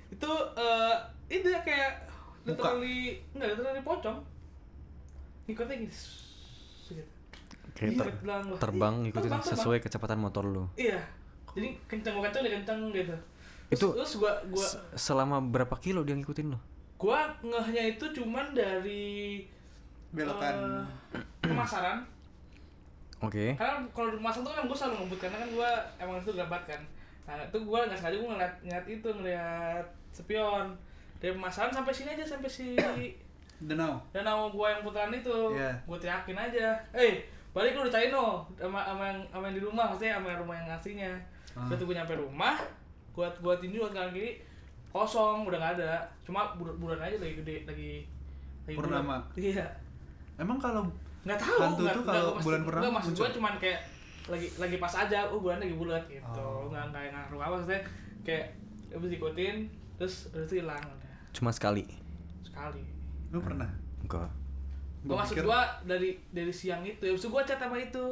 [0.09, 0.95] Itu eh
[1.31, 2.10] itu ya kayak.
[2.43, 2.99] Literally
[3.31, 4.17] enggak literally pocong.
[5.45, 5.93] Ngikutnya gini
[6.87, 7.03] gitu.
[7.71, 10.67] kayak ter- gua, terbang "Ih, ngikutin terbang, terbang." sesuai kecepatan motor lu.
[10.75, 10.99] Iya.
[11.51, 13.15] Jadi kenceng gue kenceng dia kenceng gitu.
[13.67, 16.59] Terus, Itu- terus gue Se- selama berapa kilo dia ngikutin lu?
[16.95, 19.43] Gua ngehnya itu cuman dari
[20.11, 20.83] belokan.
[21.15, 22.03] eh, pemasaran
[23.17, 23.55] oke.
[23.55, 26.61] Karena kalau di pemasaran tuh kan gue selalu ngebut karena kan gua emang itu gambar
[26.67, 26.81] kan.
[27.23, 30.67] Nah itu gua nggak sengaja gua ngeliat ngeliat itu ngeliat spion
[31.21, 32.73] dari pemasaran sampai sini aja sampai si
[33.69, 35.69] Denau danau gua yang putaran itu Iya.
[35.83, 39.85] gua teriakin aja eh balik lu dicariin no sama sama yang sama yang di rumah
[39.85, 41.13] maksudnya sama yang rumah yang ngasihnya
[41.51, 41.67] Ah.
[41.67, 42.55] Terus gua nyampe rumah
[43.11, 44.39] gua gua tinju buat kanan kiri
[44.89, 47.91] kosong udah nggak ada cuma bulan bulan aja lagi gede lagi
[48.63, 48.75] lagi.
[48.75, 49.15] Purnama.
[49.35, 49.67] iya
[50.35, 50.87] emang kalau
[51.21, 53.79] nggak tahu Hantu tuh kalau bulan purnama nggak, maksud gua cuman kayak
[54.25, 56.65] lagi lagi pas aja oh bulan lagi bulat gitu Oh.
[56.67, 57.81] nggak nggak ngaruh apa maksudnya
[58.23, 58.45] kayak
[58.89, 59.55] habis diikutin
[59.95, 60.81] terus itu hilang
[61.31, 61.87] Cuma sekali.
[62.41, 62.83] sekali
[63.29, 63.67] Lu pernah?
[63.99, 64.27] Enggak.
[65.01, 68.05] gua Gua maksud pikir- gua dari dari siang itu habis itu gua chat sama itu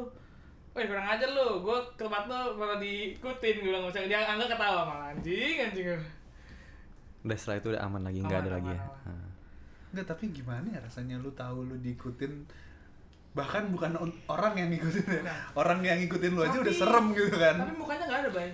[0.69, 4.45] Woi kurang ajar lu, gua ke tempat lu malah diikutin gue bilang macam dia angga
[4.47, 5.97] ketawa malah anjing anjing
[7.19, 8.79] Udah setelah itu udah aman lagi, nggak Aman, ada lagi ya.
[8.79, 9.11] aman, aman.
[9.11, 9.29] Nah.
[9.89, 12.31] Enggak, tapi gimana ya rasanya lu tahu lu diikutin
[13.31, 13.91] bahkan bukan
[14.25, 15.33] orang yang ngikutin ya.
[15.53, 17.55] Orang yang ngikutin lu aja Tapi- udah serem gitu kan.
[17.59, 18.49] tapi mukanya nggak ada bay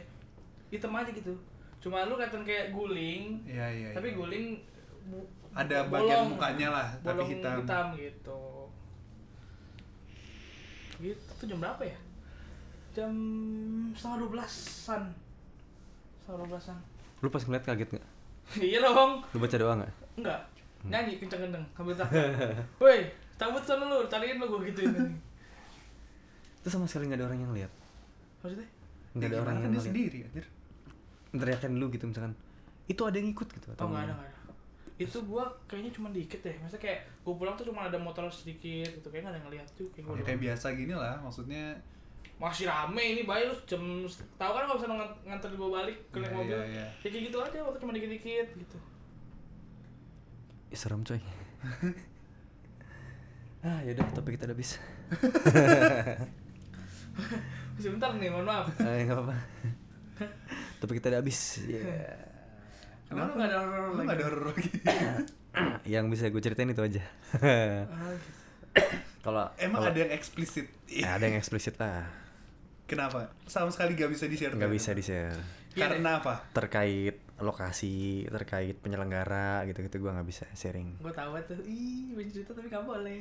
[0.68, 1.34] hitam aja gitu
[1.86, 3.90] cuma lu kelihatan kayak guling Iya, iya.
[3.94, 4.18] tapi iya.
[4.18, 4.46] guling
[5.06, 6.02] bu- Ada bolong.
[6.02, 7.86] bagian mukanya lah, tapi bolong hitam.
[7.96, 8.42] gitu
[10.98, 11.98] gitu tuh jam berapa ya
[12.92, 13.12] jam
[13.92, 15.04] setengah dua belasan
[16.18, 16.78] setengah dua belasan
[17.18, 18.08] Lu pas ngeliat kaget nggak?
[18.58, 19.94] iya dong Lu baca doa nggak?
[20.16, 20.40] enggak
[20.86, 22.30] nyanyi kenceng-kenceng sambil teriak
[22.82, 23.00] woi
[23.36, 24.94] cabut sana lu cariin lu gue gituin
[26.58, 27.72] Itu sama sekali nggak ada orang yang lihat.
[28.40, 28.66] maksudnya
[29.14, 29.88] Nggak ada Ya, orang yang kan dia ngeliat.
[29.88, 30.46] sendiri anjir.
[31.38, 32.34] Teriakin lu gitu misalkan.
[32.86, 34.34] Itu ada yang ikut gitu oh nggak ada nggak ada
[34.96, 38.88] itu gua kayaknya cuma dikit deh maksudnya kayak gua pulang tuh cuma ada motor sedikit
[38.88, 41.64] gitu kayak nggak ada yang ngeliat tuh kayak gua Ya, kayak biasa gini lah, maksudnya
[42.36, 43.80] masih rame ini bayi lu jam
[44.36, 46.86] tahu kan kalau bisa ngan- nganter dibawa balik ke Iya, mobil iya, iya.
[46.88, 48.78] ya kayak gitu aja waktu cuma dikit-dikit gitu
[50.68, 51.20] Ih, serem coy.
[53.66, 54.72] ah yaudah topik kita udah habis.
[57.76, 59.36] sebentar nih mohon maaf Eh nggak apa-apa.
[60.86, 61.40] topik kita udah habis.
[61.62, 61.82] Ya.
[63.08, 64.70] emang lu nggak ada horor Lu lagi nggak ada horor lagi.
[65.94, 67.04] yang bisa gue ceritain itu aja.
[67.36, 68.30] Ah, gitu.
[69.26, 70.70] Kalau Emang kalau- ada yang eksplisit.
[70.86, 72.06] Ya, ada yang eksplisit lah.
[72.86, 73.34] Kenapa?
[73.44, 74.54] Sama sekali gak bisa di-share.
[74.54, 75.34] Nggak bisa di share.
[75.74, 76.46] Iya Karena apa?
[76.52, 77.96] Terkait lokasi,
[78.28, 81.02] terkait penyelenggara gitu-gitu gue nggak bisa sharing.
[81.02, 83.20] gua tahu tuh ih pengen cerita tapi nggak boleh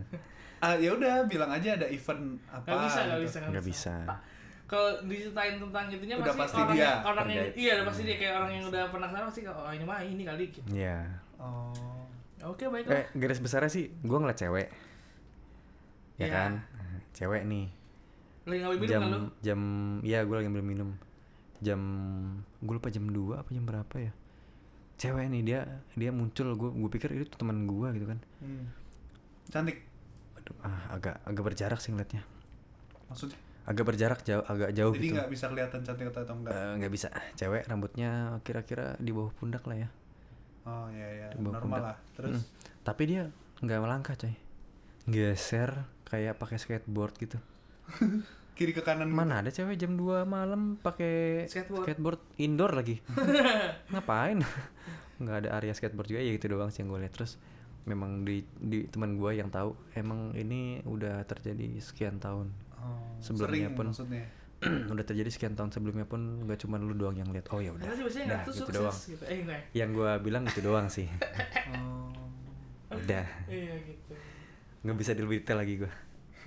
[0.60, 2.68] Ah, ya udah bilang aja ada event apa.
[2.68, 3.24] nggak bisa nggak gitu.
[3.24, 3.94] bisa Nggak bisa.
[4.04, 4.18] Pak,
[4.70, 6.84] kalau diceritain tentang itunya Udah pasti, pasti orang dia.
[6.86, 9.40] yang, orang yang iya udah pasti dia kayak orang yang udah pernah ke sana pasti
[9.42, 10.98] oh ini mah ini kali gitu Iya.
[11.36, 12.06] Oh.
[12.46, 14.68] oke baiklah Eh garis besarnya sih gue ngeliat cewek.
[16.16, 16.28] Ya Iya.
[16.30, 16.52] kan?
[17.10, 17.66] Cewek nih.
[18.42, 19.60] lagi ngambil minum jam kan lu jam
[20.00, 20.88] iya gue lagi ambil minum
[21.60, 21.80] jam
[22.56, 24.12] gue lupa jam 2 apa jam berapa ya
[24.96, 25.60] cewek nih dia
[25.92, 28.64] dia muncul gue gue pikir itu teman gue gitu kan Hmm.
[29.46, 29.82] Cantik.
[30.36, 32.22] Aduh, ah, agak agak berjarak sih ngeliatnya
[33.06, 33.36] Maksudnya?
[33.70, 36.50] Agak berjarak jauh agak jauh Jadi gitu nggak bisa kelihatan cantik atau enggak?
[36.50, 39.88] Eh, nggak bisa cewek rambutnya kira-kira di bawah pundak lah ya
[40.62, 41.86] Oh iya iya, Di bawah normal pundak.
[41.86, 41.96] lah.
[42.12, 42.44] Terus Mm.
[42.82, 43.22] tapi dia
[43.60, 44.34] nggak melangkah coy
[45.06, 45.70] geser
[46.04, 47.38] kayak pakai skateboard gitu
[48.52, 49.08] kiri ke kanan.
[49.08, 51.84] mana ada cewek jam 2 malam pakai Skateboard.
[51.86, 53.00] skateboard indoor lagi
[53.90, 54.44] ngapain
[55.20, 57.40] nggak ada area skateboard juga ya gitu doang sih yang gue lihat terus
[57.82, 63.68] memang di di teman gue yang tahu emang ini udah terjadi sekian tahun Oh, Sebelumnya
[63.68, 64.24] sering pun- maksudnya.
[64.92, 67.84] udah terjadi sekian tahun sebelumnya pun nggak cuma lu doang yang lihat oh ya udah.
[67.86, 68.96] Tuh gitu sukses doang.
[69.06, 69.24] gitu.
[69.24, 69.60] Eh enggak.
[69.72, 69.84] Ya?
[69.84, 71.08] yang gue bilang itu doang sih.
[71.72, 72.12] Oh.
[72.90, 73.24] udah.
[73.46, 74.12] Iya gitu.
[74.82, 75.92] Nggak bisa di lebih detail lagi gue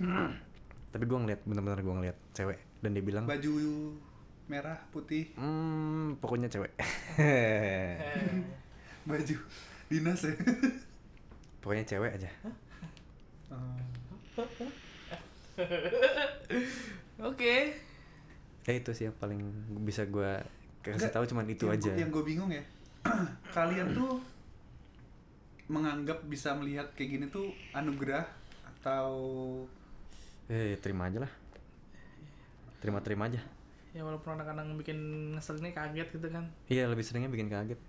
[0.92, 2.58] tapi gue ngeliat bener-bener gue ngeliat cewek.
[2.78, 3.50] Dan dia bilang Baju
[4.44, 6.70] merah, putih, hmm pokoknya cewek.
[9.08, 9.36] Baju
[9.84, 10.32] dinas ya.
[11.58, 12.30] pokoknya cewek aja
[17.30, 17.54] Oke.
[18.64, 19.40] Ya itu sih yang paling
[19.82, 20.40] bisa gue
[20.80, 21.88] kasih Enggak, tahu cuman itu yang aja.
[21.88, 22.64] gua- yang gue bingung ya,
[23.56, 24.20] kalian tuh
[25.66, 28.24] menganggap bisa melihat kayak gini tuh anugerah
[28.74, 29.08] atau
[30.46, 31.32] eh terima aja lah.
[32.78, 33.40] Terima terima aja.
[33.94, 34.98] Ya walaupun kadang-kadang bikin
[35.32, 36.44] ngeselinnya kaget gitu kan.
[36.68, 37.80] Iya lebih seringnya bikin kaget.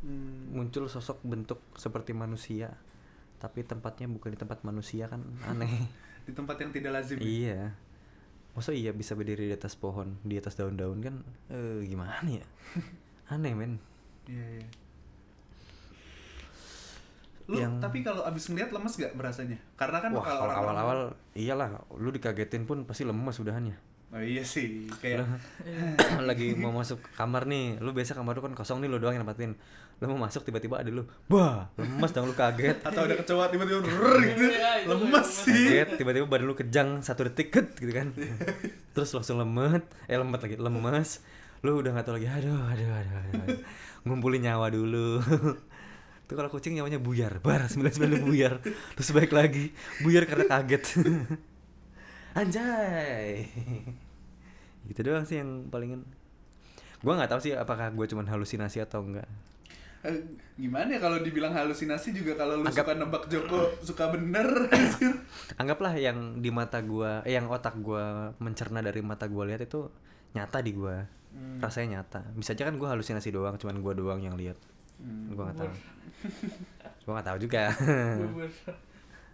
[0.00, 2.72] Hmm, muncul sosok bentuk seperti manusia
[3.36, 5.68] tapi tempatnya bukan di tempat manusia kan aneh
[6.24, 7.16] di tempat yang tidak lazim?
[7.18, 7.24] ya?
[7.24, 7.60] iya
[8.50, 11.14] masa iya bisa berdiri di atas pohon di atas daun-daun kan
[11.48, 12.46] eh gimana ya
[13.32, 13.78] aneh men
[14.28, 14.66] Iya iya.
[17.50, 19.58] Lu Yang- tapi kalau abis ngeliat lemes gak berasanya?
[19.74, 20.98] Karena kan wah kalau awal-awal
[21.34, 23.74] iyalah lu dikagetin pun pasti lemes udahannya
[24.10, 25.22] Oh iya sih, kayak
[26.28, 29.22] lagi mau masuk kamar nih lu biasa kamar lu kan kosong nih lu doang yang
[29.22, 29.54] nempatin
[30.00, 31.04] lu mau masuk tiba-tiba ada lu.
[31.28, 32.80] Bah lemes dong lu kaget.
[32.88, 33.92] Atau ada kecoa tiba-tiba gitu,
[34.48, 35.52] Iya, itu lemes sih.
[35.52, 38.16] kaget tiba-tiba badan lu kejang satu detik ket gitu kan.
[38.96, 41.20] Terus langsung lemet eh lemet lagi lemes.
[41.60, 43.58] Lu udah nggak tahu lagi aduh aduh aduh, aduh, aduh.
[44.08, 45.20] ngumpulin nyawa dulu.
[46.30, 48.64] Tuh kalau kucing nyawanya buyar bar 99 buyar.
[48.96, 50.84] Terus baik lagi buyar karena kaget.
[52.32, 53.52] Anjay.
[54.88, 56.08] Gitu doang sih yang palingin
[57.00, 59.24] gua nggak tahu sih apakah gua cuman halusinasi atau enggak
[60.56, 64.48] gimana ya kalau dibilang halusinasi juga kalau lu Anggap- suka nebak Joko suka bener
[65.60, 69.88] anggaplah yang di mata gua eh, yang otak gua mencerna dari mata gua lihat itu
[70.32, 71.62] nyata di gua Hmm.
[71.62, 74.58] rasanya nyata bisa aja kan gue halusinasi doang cuman gue doang yang lihat
[74.98, 75.30] Hmm.
[75.30, 75.70] gue nggak tahu
[77.06, 77.70] gue nggak tahu juga.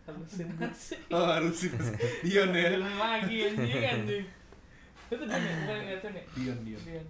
[0.06, 0.94] Halusinasi.
[1.08, 1.72] Oh halusin.
[2.20, 2.78] Dion ya.
[2.78, 4.24] Lagi anjing anjing.
[5.08, 6.24] Itu dia nih, bukan yang itu nih.
[6.36, 6.82] Dion Dion.
[6.84, 7.06] Dian.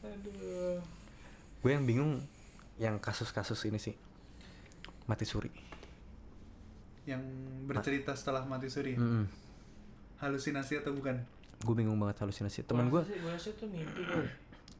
[0.00, 0.80] Aduh.
[1.60, 2.12] gue yang bingung
[2.80, 3.92] yang kasus-kasus ini sih
[5.04, 5.52] mati suri
[7.02, 7.22] Yang
[7.64, 8.94] bercerita setelah mati suri.
[8.94, 9.24] Mm-mm.
[10.18, 11.16] Halusinasi atau bukan?
[11.60, 14.00] gue bingung banget halusinasi teman gue itu mimpi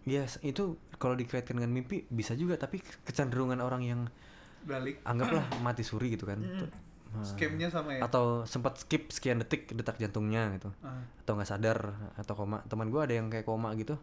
[0.09, 4.01] ya itu kalau dikaitkan dengan mimpi bisa juga tapi kecenderungan orang yang
[4.65, 5.05] Balik.
[5.05, 6.73] anggaplah mati suri gitu kan Tuh,
[7.13, 8.09] nah, Scamnya sama ya.
[8.09, 11.05] atau sempat skip sekian detik detak jantungnya gitu Ah.
[11.21, 11.79] atau nggak sadar
[12.17, 14.01] atau koma teman gue ada yang kayak koma gitu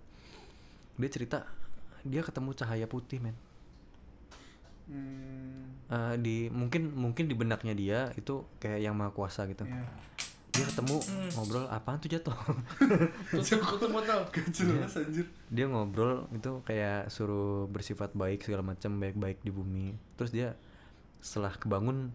[1.02, 1.50] dia cerita
[2.06, 3.34] dia ketemu cahaya putih men
[4.88, 5.78] Hmm.
[5.88, 9.84] Eh, di mungkin mungkin di benaknya dia itu kayak yang maha kuasa gitu Ya.
[10.52, 10.98] dia ketemu
[11.38, 12.34] ngobrol apaan tuh jatuh.
[13.32, 13.46] Gak
[14.98, 15.26] anjir.
[15.48, 20.58] dia ngobrol itu kayak suruh bersifat baik segala macam baik-baik di bumi terus dia
[21.20, 22.10] setelah kebangun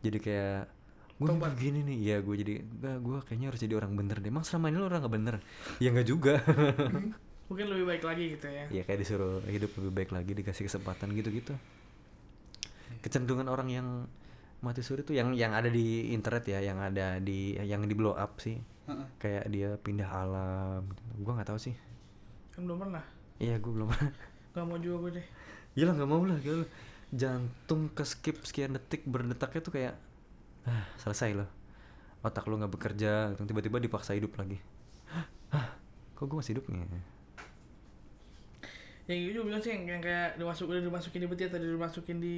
[0.00, 0.60] jadi kayak
[1.18, 1.56] gue Tobat.
[1.56, 4.68] gini nih ya gue jadi gak gue kayaknya harus jadi orang bener deh emang selama
[4.68, 5.34] ini lo orang gak bener
[5.78, 6.34] ya nggak juga
[7.48, 8.64] Mungkin lebih baik lagi gitu ya.
[8.68, 11.56] ya kayak disuruh hidup lebih baik lagi dikasih kesempatan gitu-gitu
[13.00, 13.88] kecenderungan orang yang
[14.58, 18.14] mati suri tuh yang yang ada di internet ya yang ada di yang di blow
[18.14, 18.58] up sih
[18.90, 19.06] Heeh.
[19.22, 21.02] kayak dia pindah alam gitu.
[21.22, 21.74] gue nggak tahu sih
[22.50, 23.04] Kan belum pernah.
[23.38, 23.86] iya gue belum
[24.50, 25.26] Gak mau juga gue deh.
[25.78, 26.66] Gila nggak mau lah gila.
[27.14, 29.94] Jantung ke skip sekian detik berdetaknya tuh kayak
[30.66, 31.46] ah, selesai loh.
[32.26, 33.46] Otak lu nggak bekerja, gitu.
[33.46, 34.58] tiba-tiba dipaksa hidup lagi.
[35.54, 35.78] Hah,
[36.18, 36.82] kok gue masih hidup nih?
[39.06, 42.18] Yang itu juga bilang sih yang, yang kayak dimasuk udah dimasukin di peti atau dimasukin
[42.18, 42.34] di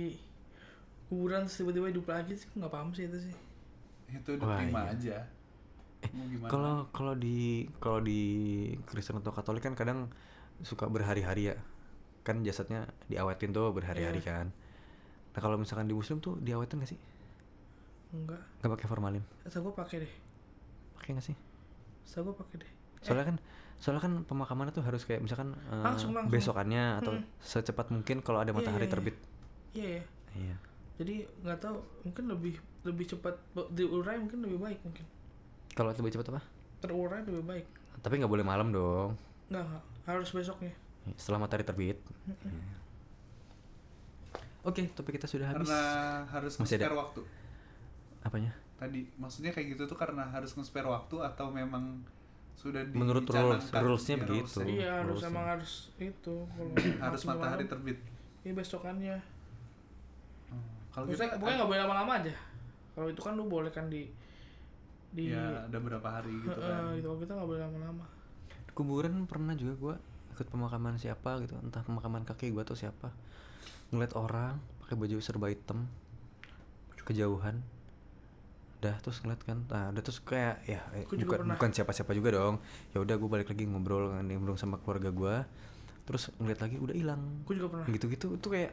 [1.11, 3.35] kuburan terus tiba-tiba hidup lagi sih nggak paham sih itu sih.
[4.09, 4.95] Itu udah Wah, terima iya.
[4.95, 5.17] aja.
[6.15, 6.49] Mau gimana?
[6.49, 7.39] Kalau kalau di
[7.77, 8.21] kalau di
[8.87, 10.09] Kristen atau Katolik kan kadang
[10.63, 11.57] suka berhari-hari ya.
[12.23, 14.29] Kan jasadnya diawetin tuh berhari-hari Iya.
[14.31, 14.47] kan.
[15.31, 17.01] Nah kalau misalkan di Muslim tuh diawetin gak sih?
[18.11, 18.43] Enggak.
[18.59, 19.23] Nggak pakai formalin?
[19.43, 20.13] Asal gue pakai deh.
[20.95, 21.37] Pakai gak sih?
[22.03, 22.73] Asal gue pakai deh.
[23.01, 23.37] soalnya kan
[23.81, 26.29] soalnya kan pemakamannya tuh harus kayak misalkan eh, Langsung, langsung.
[26.29, 27.25] besokannya atau Hmm.
[27.41, 28.93] secepat mungkin kalau ada Iya, matahari iya, iya.
[28.93, 29.17] terbit
[29.73, 30.03] Iya ya.
[30.37, 30.57] iya
[31.01, 33.33] Jadi nggak tahu mungkin lebih lebih cepat
[33.71, 35.05] diurai mungkin lebih baik mungkin.
[35.71, 36.43] kalau lebih cepat apa
[36.79, 37.67] Terurai lebih baik.
[37.99, 39.17] tapi nggak boleh malam dong
[39.49, 39.85] Enggak, enggak.
[40.05, 40.73] Harus besoknya.
[41.15, 42.77] setelah matahari terbit Iya.
[44.63, 45.81] oke topik kita sudah habis karena
[46.27, 46.85] harus Masih ada.
[46.85, 47.21] nge-spare waktu.
[48.21, 52.01] apanya Tadi maksudnya kayak gitu tuh karena harus nge-spare waktu atau memang
[52.55, 54.59] sudah Menurut rules- rulesnya Iya, begitu.
[54.63, 57.99] Iya harus emang harus itu kalau harus matahari malam, terbit.
[58.43, 59.17] Iya besokannya.
[60.91, 62.35] Kalau kita pokoknya nggak boleh lama-lama aja.
[62.95, 64.11] Kalau itu kan lu boleh kan di
[65.11, 66.95] di ya ada berapa hari gitu kan.
[66.99, 67.07] gitu.
[67.11, 68.05] Kalau kita nggak boleh lama-lama.
[68.75, 69.97] Kuburan pernah juga gua
[70.35, 73.13] ikut pemakaman siapa gitu entah pemakaman kakek gua atau siapa
[73.93, 75.85] ngeliat orang pakai baju serba hitam
[77.05, 77.61] kejauhan
[78.81, 81.55] udah terus ngeliat kan nah udah terus kayak ya eh, bukan pernah.
[81.61, 82.57] bukan siapa-siapa juga dong
[82.97, 85.45] ya udah gue balik lagi ngobrol kan ngobrol sama keluarga gua
[86.09, 87.87] terus ngeliat lagi udah hilang Gue juga pernah.
[87.93, 88.73] gitu-gitu itu kayak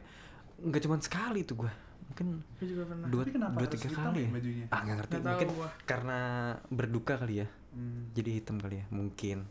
[0.63, 1.73] nggak cuman sekali tuh gua
[2.07, 3.07] mungkin Gue juga pernah.
[3.07, 4.65] dua Tapi kenapa dua tiga kali ya ya bajunya?
[4.67, 5.69] ah nggak ngerti tahu mungkin gua.
[5.83, 6.19] karena
[6.69, 8.09] berduka kali ya Hmm.
[8.11, 9.45] jadi hitam kali ya mungkin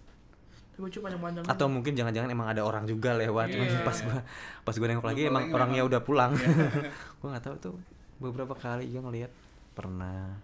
[0.74, 1.44] Gue cuma panjang-panjang.
[1.46, 3.80] atau mungkin jangan-jangan emang ada orang juga lewat Iya.
[3.80, 4.18] pas gua
[4.62, 6.90] pas gua nengok lagi emang orangnya udah pulang Iya.
[7.18, 7.74] gua nggak tahu tuh
[8.18, 9.32] beberapa kali juga ngeliat
[9.72, 10.36] pernah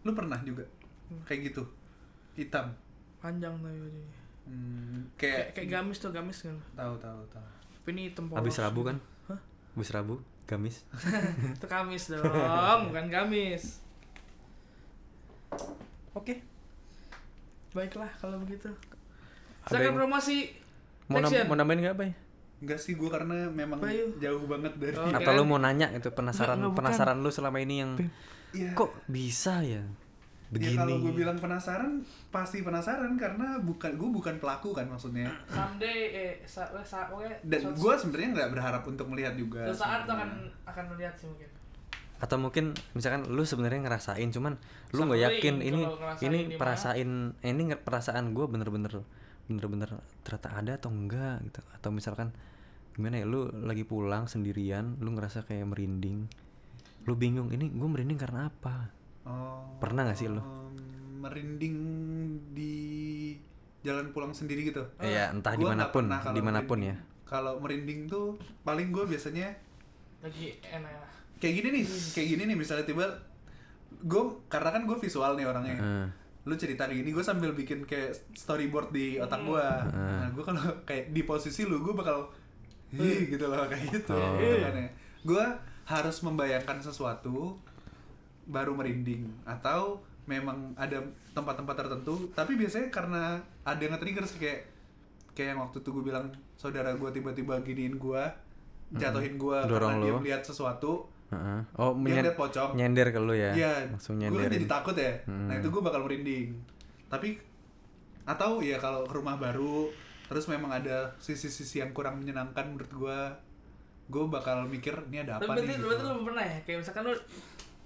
[0.00, 0.64] Lu pernah juga
[1.22, 1.62] kayak gitu
[2.34, 2.72] hitam.
[3.18, 4.14] panjang tapi bajunya.
[4.42, 6.56] Hmm, Kayak kayak kayak gamis tuh gamis kan.
[6.74, 7.46] tahu tahu tahu.
[7.76, 8.38] Tapi ini hitam polos.
[8.38, 8.88] habis rabu gitu.
[8.88, 8.96] kan
[9.28, 9.40] Hah?
[9.72, 10.82] habis rabu gamis
[11.54, 12.24] itu gamis dong,
[12.88, 13.80] bukan gamis.
[16.12, 16.44] Oke.
[17.72, 18.68] Baiklah kalau begitu.
[19.64, 20.36] Silakan yang- promosi.
[21.06, 22.14] mau, nam- mau nambahin nggak apa ya
[22.58, 24.14] Enggak sih gua karena memang Bayu.
[24.16, 25.10] jauh banget dari Oh.
[25.10, 26.78] Atau lu mau nanya itu penasaran Nggak, nggak, bukan.
[26.78, 27.90] penasaran lu selama ini yang
[28.52, 28.70] Iya.
[28.72, 29.82] kok bisa ya
[30.52, 35.32] begini Ya kalau gue bilang penasaran, pasti penasaran karena bukan gue bukan pelaku kan maksudnya.
[35.48, 39.64] Someday eh sa eh, sa pokoknya Dan gue sebenarnya nggak berharap untuk melihat juga.
[39.72, 40.30] suatu saat akan
[40.68, 41.48] akan melihat sih mungkin.
[42.22, 44.54] atau mungkin misalkan lu sebenarnya ngerasain cuman
[44.94, 45.82] lu nggak yakin ini
[46.22, 49.02] ini perasain ini perasaan gue bener-bener
[49.50, 49.90] bener-bener
[50.22, 52.30] ternyata ada atau enggak gitu atau misalkan
[52.94, 56.30] gimana ya lu lagi pulang sendirian lu ngerasa kayak merinding
[57.10, 58.94] lu bingung ini gue merinding karena apa
[59.24, 60.36] Oh, Pernah nggak sih lu?
[60.36, 60.74] em,
[61.18, 61.76] merinding
[62.50, 62.74] di
[63.80, 64.82] jalan pulang sendiri gitu.
[64.98, 66.94] ya entah Gua nggak di mana pun di mana pun ya.
[67.22, 69.48] Kalau merinding tuh paling gue biasanya
[70.20, 71.02] Lagi enak.
[71.36, 73.06] kayak gini nih, kayak gini nih misalnya tiba
[74.00, 75.76] gue karena kan gue visual nih orangnya.
[75.76, 76.06] Heeh.
[76.42, 79.46] lu cerita kayak gini gue sambil bikin kayak storyboard di otak Hmm.
[79.48, 82.26] gue nah gue kalau kayak di posisi lu gue bakal
[82.92, 84.34] Ih, gitu loh kayak gitu Oh.
[85.22, 85.44] gue
[85.84, 87.54] harus membayangkan sesuatu
[88.44, 93.22] baru merinding atau memang ada tempat-tempat tertentu tapi biasanya karena
[93.62, 94.60] ada yang nge-trigger sih kayak
[95.32, 98.22] kayak yang waktu itu gue bilang saudara gue tiba-tiba giniin gue
[98.92, 100.18] jatuhin gue Dorong karena dia lu.
[100.18, 101.60] melihat sesuatu Heeh.
[101.74, 104.68] oh dia menyen- lihat pocong nyender ke lu ya Iya, langsung gue kan nyenderin jadi
[104.68, 105.12] takut ya.
[105.24, 105.48] Hmm.
[105.48, 106.52] Nah itu gue bakal merinding.
[107.08, 107.40] Tapi
[108.22, 109.88] atau ya kalau ke rumah baru,
[110.24, 113.18] terus memang ada sisi-sisi yang kurang menyenangkan menurut gue,
[114.08, 115.78] gue bakal mikir ini ada Tapi apa berarti, nih.
[115.80, 116.12] berarti gitu.
[116.12, 116.56] lu pernah ya?
[116.62, 117.14] Kayak misalkan lu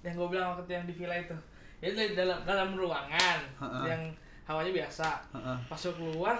[0.01, 1.35] yang gue bilang waktu yang di villa itu.
[1.77, 3.85] Ya dari dalam dalam ruangan Ha-ha.
[3.85, 4.01] yang
[4.43, 5.07] hawanya biasa.
[5.31, 5.57] Heeh.
[5.65, 6.35] Pas lu keluar,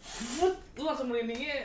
[0.00, 1.56] fut, lu langsung merindingnya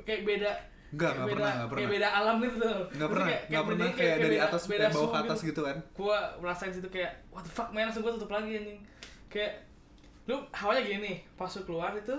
[0.00, 0.50] kayak beda
[0.92, 1.90] Enggak, kayak nggak beda, pernah, kayak pernah.
[1.90, 2.68] beda alam gitu tuh.
[2.68, 5.18] Nggak Terus pernah, kayak- nggak pernah merinding kayak dari beda- atas beda kayak bawah ke
[5.22, 5.76] atas gitu kan.
[5.92, 8.80] Gua merasain situ kayak what the fuck man langsung gua tutup lagi anjing.
[9.28, 9.52] Kayak
[10.22, 12.16] lu hawanya gini pas lu keluar itu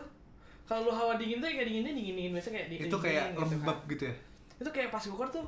[0.63, 3.77] kalau lu hawa dingin tuh kayak dinginnya dinginin biasa kayak di, Itu kayak gitu lembab
[3.79, 3.89] kan.
[3.89, 4.15] gitu ya.
[4.57, 5.45] Itu kayak pas gua keluar tuh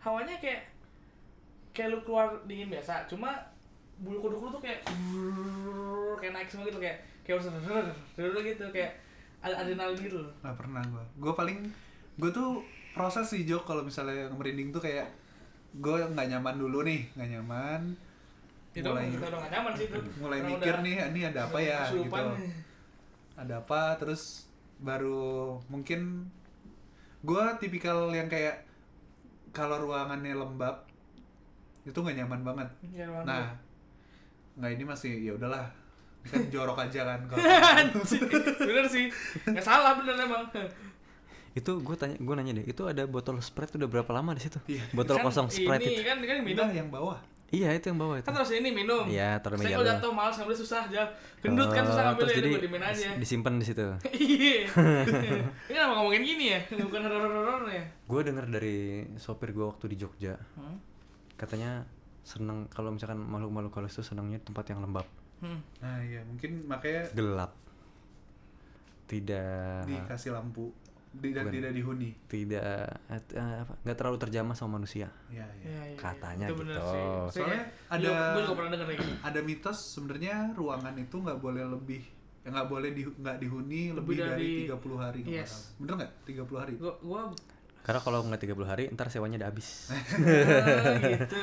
[0.00, 0.62] hawanya kayak
[1.76, 3.36] kayak lu keluar dingin biasa, cuma
[3.96, 4.80] bulu kuduk lu tuh kayak
[6.16, 7.52] kayak naik semua gitu kayak kayak harus
[8.42, 8.92] gitu kayak
[9.44, 10.32] ada adrenalin gitu loh.
[10.40, 11.04] Nggak pernah gue.
[11.20, 11.58] Gue paling
[12.16, 12.64] gue tuh
[12.96, 15.04] proses sih Jok kalau misalnya merinding tuh kayak
[15.76, 17.80] gue nggak nyaman dulu nih, nggak nyaman.
[18.72, 19.98] Itu mulai kita udah gak nyaman sih itu.
[20.16, 22.04] mulai Orang mikir udah- nih ini ada apa ya gitu.
[22.04, 22.52] kesurupan nih.
[23.36, 24.22] ada apa terus
[24.80, 26.28] baru mungkin
[27.20, 28.64] gua tipikal yang kayak
[29.52, 30.85] kalau ruangannya lembab
[31.86, 32.68] itu nggak nyaman banget.
[32.92, 33.44] Ruangan nah
[34.56, 35.64] nggak ini masih ya udahlah.
[36.26, 38.26] Kan jorok aja kan kalau Anjing,
[38.58, 39.06] bener sih.
[39.46, 40.42] Nggak salah bener emang.
[41.54, 44.58] Itu gue tanya gue nanya deh itu ada botol sprite udah berapa lama di situ?
[44.66, 44.82] Iya.
[44.92, 46.04] botol Kan kosong sprite ini itu.
[46.04, 46.66] kan kan minum.
[46.66, 47.16] Udah, yang bawah.
[47.46, 48.26] Iya itu yang bawah itu.
[48.26, 49.06] Kan terus ini minum.
[49.06, 49.90] Iya, taruh saya meja kalau lu.
[49.94, 51.02] jatuh malas ngambil susah aja.
[51.38, 53.08] Gendut kan susah Oh, ngambil terus ya jadi dimin aja.
[53.16, 53.86] disimpan di situ.
[54.18, 54.66] Iya.
[55.64, 56.60] Ini kenapa ngomongin gini ya?
[56.66, 58.78] Bukan horor horor ya gue denger dari
[59.14, 60.34] sopir gue waktu di Jogja.
[60.58, 60.76] Hmm?
[61.36, 61.84] Katanya
[62.22, 65.06] seneng kalau misalkan makhluk-makhluk halus itu senangnya tempat yang lembab
[65.36, 65.60] Hmm.
[65.78, 67.52] nah iya mungkin makanya gelap
[69.06, 70.72] tidak dikasih lampu
[71.12, 71.48] Bukan.
[71.48, 75.48] tidak dihuni tidak apa nggak terlalu terjamah sama manusia ya, ya.
[75.62, 76.90] Iya, iya, Katanya itu bener gitu.
[76.90, 77.04] sih.
[77.34, 81.64] Soalnya ada- gue juga pernah denger kayak gitu ada mitos sebenarnya ruangan itu nggak boleh
[81.66, 82.02] lebih
[82.40, 85.52] ya nggak boleh di nggak dihuni lebih, Lebih dari, dari- 30 hari Yes.
[85.76, 87.20] bener nggak 30 hari gue gue
[87.86, 89.94] karena kalau nggak 30 hari ntar sewanya udah habis.
[91.06, 91.42] Gitu.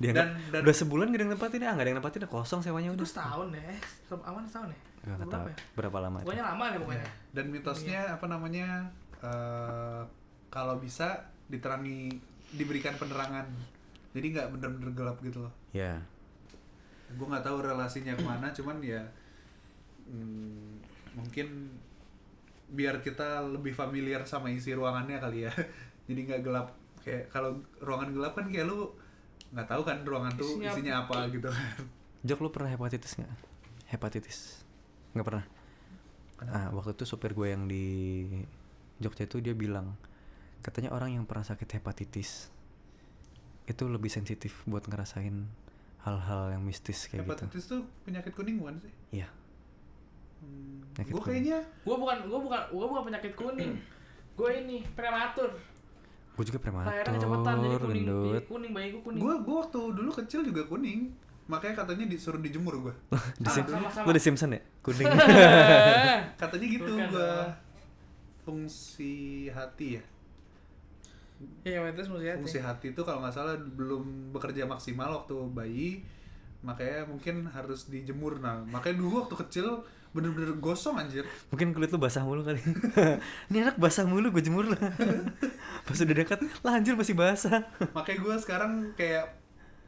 [0.00, 2.60] Dia Dan- dan- udah sebulan gak ada yang nempatin ah nggak ada yang nempatin kosong
[2.60, 4.78] sewanya itu udah setahun deh Se- aman setahun ya?
[5.02, 5.56] Nggak Berapa tahu ya?
[5.74, 6.24] berapa lama itu.
[6.24, 7.04] Pokoknya lama deh pokoknya.
[7.04, 7.12] Ya.
[7.30, 8.66] Dan mitosnya apa namanya
[9.20, 10.02] eh,
[10.48, 11.08] kalau bisa
[11.46, 12.16] diterangi
[12.50, 13.44] diberikan penerangan.
[14.12, 15.52] Jadi nggak bener-bener gelap gitu loh.
[15.70, 16.00] ya
[17.12, 19.04] Gue nggak tahu relasinya ke mana, cuman ya
[20.04, 20.80] hmm,
[21.12, 21.48] mungkin
[22.72, 25.52] biar kita lebih familiar sama isi ruangannya kali ya.
[26.08, 26.72] Jadi nggak gelap.
[27.04, 28.88] Kayak kalau ruangan gelap kan kayak lu
[29.52, 31.28] nggak tahu kan ruangan tuh Isinya isinya apa?
[31.28, 31.76] gitu kan.
[32.24, 33.30] Jok lu pernah hepatitis nggak?
[33.92, 34.38] Hepatitis.
[35.12, 35.44] Nggak pernah?
[36.42, 37.84] Ah waktu itu supir gue yang di
[38.98, 39.94] Jogja itu dia bilang
[40.62, 42.50] katanya orang yang pernah sakit hepatitis
[43.66, 45.46] itu lebih sensitif buat ngerasain
[46.02, 47.30] hal-hal yang mistis kayak gitu.
[47.30, 48.92] Hepatitis tuh penyakit kuning bukan sih?
[49.14, 49.28] iya
[50.42, 53.72] Hmm, Penyakit gue kayaknya gue bukan gue bukan gue bukan penyakit kuning.
[54.32, 55.52] Gue ini prematur.
[56.32, 58.04] Gue juga lahirnya prematur kecepatan jadi kuning.
[58.08, 59.20] Jadi kuning bayi gue kuning.
[59.20, 61.12] Gue gue waktu dulu kecil juga kuning.
[61.52, 62.94] Makanya katanya disuruh dijemur gue
[63.42, 64.08] di Sim- sama, sama.
[64.08, 64.60] lu di Simpson ya?
[64.80, 65.04] Kuning.
[66.40, 67.32] Katanya gitu Bukan gue
[68.42, 69.14] fungsi
[69.52, 70.02] hati ya?
[71.66, 72.38] Iya itu mesti hati.
[72.40, 75.90] Fungsi hati itu kalau nggak salah belum bekerja maksimal waktu bayi.
[76.62, 78.38] Makanya mungkin harus dijemur.
[78.38, 79.66] Nah makanya dulu waktu kecil
[80.12, 81.24] bener-bener gosong anjir.
[81.48, 82.60] Mungkin kulit lu basah mulu kali.
[83.48, 84.80] Ini anak basah mulu gue jemur lah.
[85.88, 87.64] Pas udah dekat lah anjir masih basah.
[87.96, 89.40] Makanya gue sekarang kayak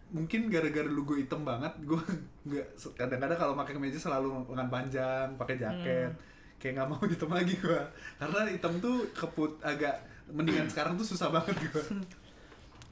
[0.08, 1.98] mungkin gara-gara lu gue hitam banget gue
[2.46, 6.12] nggak kadang-kadang kalau pakai kemeja selalu lengan panjang pakai jaket.
[6.56, 7.80] Kayak nggak mau hitam lagi gue
[8.16, 10.00] karena hitam tuh keput agak
[10.32, 11.84] mendingan sekarang tuh susah banget gue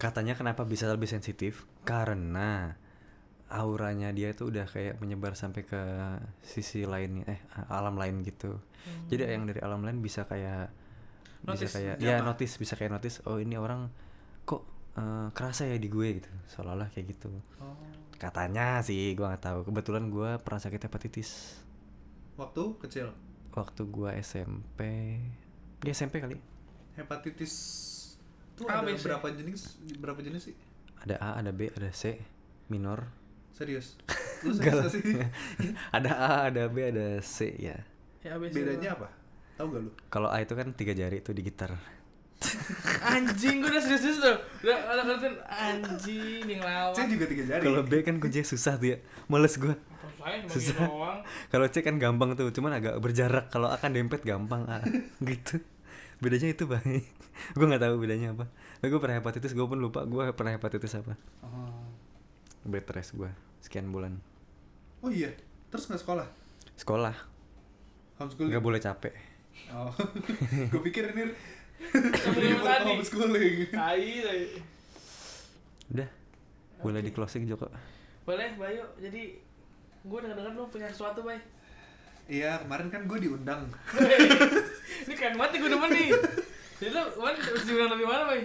[0.03, 1.63] katanya kenapa bisa lebih sensitif?
[1.87, 2.75] Karena
[3.53, 5.81] auranya dia itu udah kayak menyebar sampai ke
[6.41, 8.57] sisi lainnya eh alam lain gitu.
[9.13, 10.73] Jadi yang dari alam lain bisa kayak
[11.43, 12.07] bisa Notice, kayak jatuh.
[12.07, 13.91] ya notice bisa kayak notice oh ini orang
[14.47, 14.63] kok
[14.95, 16.31] eh, kerasa ya di gue gitu.
[16.49, 17.31] Seolah-olah kayak gitu.
[17.61, 17.77] Oh.
[18.23, 19.59] katanya sih gua nggak tahu.
[19.67, 21.59] Kebetulan gua pernah sakit hepatitis.
[22.39, 23.11] Waktu kecil?
[23.51, 24.79] Waktu gua SMP
[25.83, 26.39] di SMP kali.
[26.95, 27.53] Hepatitis
[28.55, 29.03] tuh A, ada B, C.
[29.11, 29.61] berapa jenis
[29.99, 30.57] berapa jenis sih?
[31.03, 32.23] Ada A ada B ada C
[32.71, 33.11] minor
[33.53, 33.95] serius
[34.45, 35.03] Lu serius gak sih?
[35.97, 37.79] ada A, ada B, ada C ya.
[38.27, 39.09] Ya abis Bedanya apa?
[39.55, 39.91] Tahu gak lu?
[40.11, 41.79] Kalau A itu kan tiga jari itu di gitar.
[43.15, 44.37] Anjing gue udah serius-serius tuh.
[44.67, 46.95] Udah udah ngertiin anjing yang lawan.
[46.95, 47.63] C juga tiga jari.
[47.63, 48.99] Kalau B kan kuncinya susah tuh ya.
[49.31, 49.79] Males bagi
[50.51, 50.87] Susah.
[51.51, 53.51] Kalau C kan gampang tuh, cuman agak berjarak.
[53.51, 54.83] Kalau A kan dempet gampang A.
[55.23, 55.63] gitu.
[56.23, 56.83] Bedanya itu bang.
[57.59, 58.47] gue nggak tahu bedanya apa.
[58.79, 61.15] Tapi gue pernah hepatitis, gue pun lupa gue pernah hepatitis apa.
[61.43, 62.02] Oh.
[62.63, 63.31] Bed rest gue
[63.63, 64.19] sekian bulan.
[65.03, 65.35] Oh iya,
[65.71, 66.27] terus nggak sekolah?
[66.79, 67.15] Sekolah
[68.19, 68.51] Homeschooling?
[68.55, 69.15] nggak boleh capek.
[69.75, 69.91] Oh,
[70.73, 71.35] gue pikir ini
[72.87, 73.75] homeschooling.
[73.75, 74.43] Tai tai.
[75.93, 76.09] Udah,
[76.81, 77.69] boleh di closing Joko.
[78.23, 78.87] Boleh Bayu.
[79.03, 79.37] Jadi
[80.03, 81.39] gue denger-denger lu punya sesuatu, Bay.
[82.31, 83.67] Iya, kemarin kan gue diundang.
[85.07, 86.09] Ini keren banget gue demen nih.
[86.79, 88.43] Jadi lu kemarin diundang dari mana, Bay?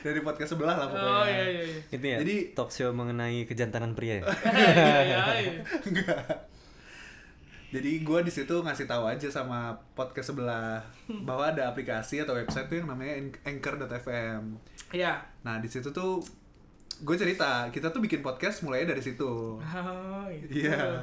[0.00, 1.12] Dari podcast sebelah lah pokoknya.
[1.12, 1.78] Oh iya iya iya.
[1.90, 2.18] Itu ya.
[2.22, 4.24] Jadi- talk show mengenai kejantanan pria ya.
[4.50, 5.52] Iya iya iya.
[5.82, 6.24] Enggak.
[7.70, 10.82] Jadi gue di situ ngasih tahu aja sama podcast sebelah
[11.22, 14.58] bahwa ada aplikasi atau website tuh yang namanya Anch- Anchor.fm.
[14.90, 15.22] Iya.
[15.46, 16.18] Nah di situ tuh
[17.00, 19.56] gue cerita kita tuh bikin podcast mulainya dari situ.
[19.56, 20.66] Oh, gitu.
[20.66, 20.98] Iya.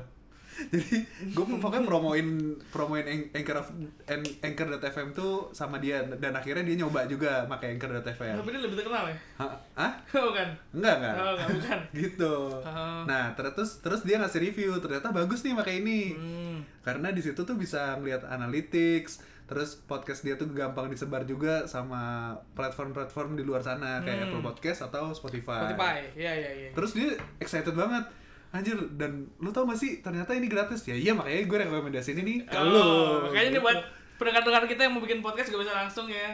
[0.74, 0.98] Jadi
[1.32, 2.28] gue pokoknya promoin
[2.68, 3.70] promoin An- Anchor of,
[4.06, 8.36] An- Anchor.fm tuh sama dia dan akhirnya dia nyoba juga pakai Anchor.fm.
[8.42, 9.16] Tapi dia lebih terkenal ya?
[9.38, 9.94] Hah?
[10.18, 10.50] Oh kan?
[10.74, 11.16] Enggak enggak.
[11.16, 11.80] Oh enggak, bukan.
[12.02, 12.34] gitu.
[12.58, 13.02] Oh.
[13.06, 16.02] Nah, terus terus dia ngasih review, ternyata bagus nih pakai ini.
[16.14, 16.58] Hmm.
[16.82, 22.34] Karena di situ tuh bisa ngeliat analytics, terus podcast dia tuh gampang disebar juga sama
[22.58, 24.26] platform-platform di luar sana kayak Hmm.
[24.34, 25.70] Apple Podcast atau Spotify.
[25.70, 25.98] Spotify.
[26.18, 26.70] Iya iya iya.
[26.74, 28.08] Terus dia excited banget.
[28.48, 30.82] Anjir, dan lu tau gak sih ternyata ini gratis?
[30.84, 32.80] Ya iya makanya gue rekomendasiin ini ke lu.
[32.80, 33.66] Oh, Kayaknya ini Gitu.
[33.66, 33.80] buat
[34.18, 36.32] pendengar-pendengar kita yang mau bikin podcast juga bisa langsung ya.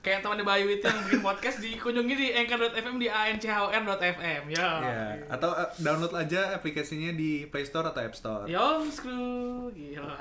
[0.00, 4.68] Kayak teman di Bayu itu yang bikin podcast dikunjungi di anchor.fm di anchor.fm ya.
[4.80, 8.48] Iya, atau uh, download aja aplikasinya di Play Store atau App Store.
[8.48, 9.68] Yo, screw.
[9.70, 10.16] Gila.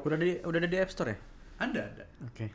[0.00, 1.18] Udah di udah ada di App Store ya?
[1.60, 2.04] Ada, ada.
[2.24, 2.48] Oke.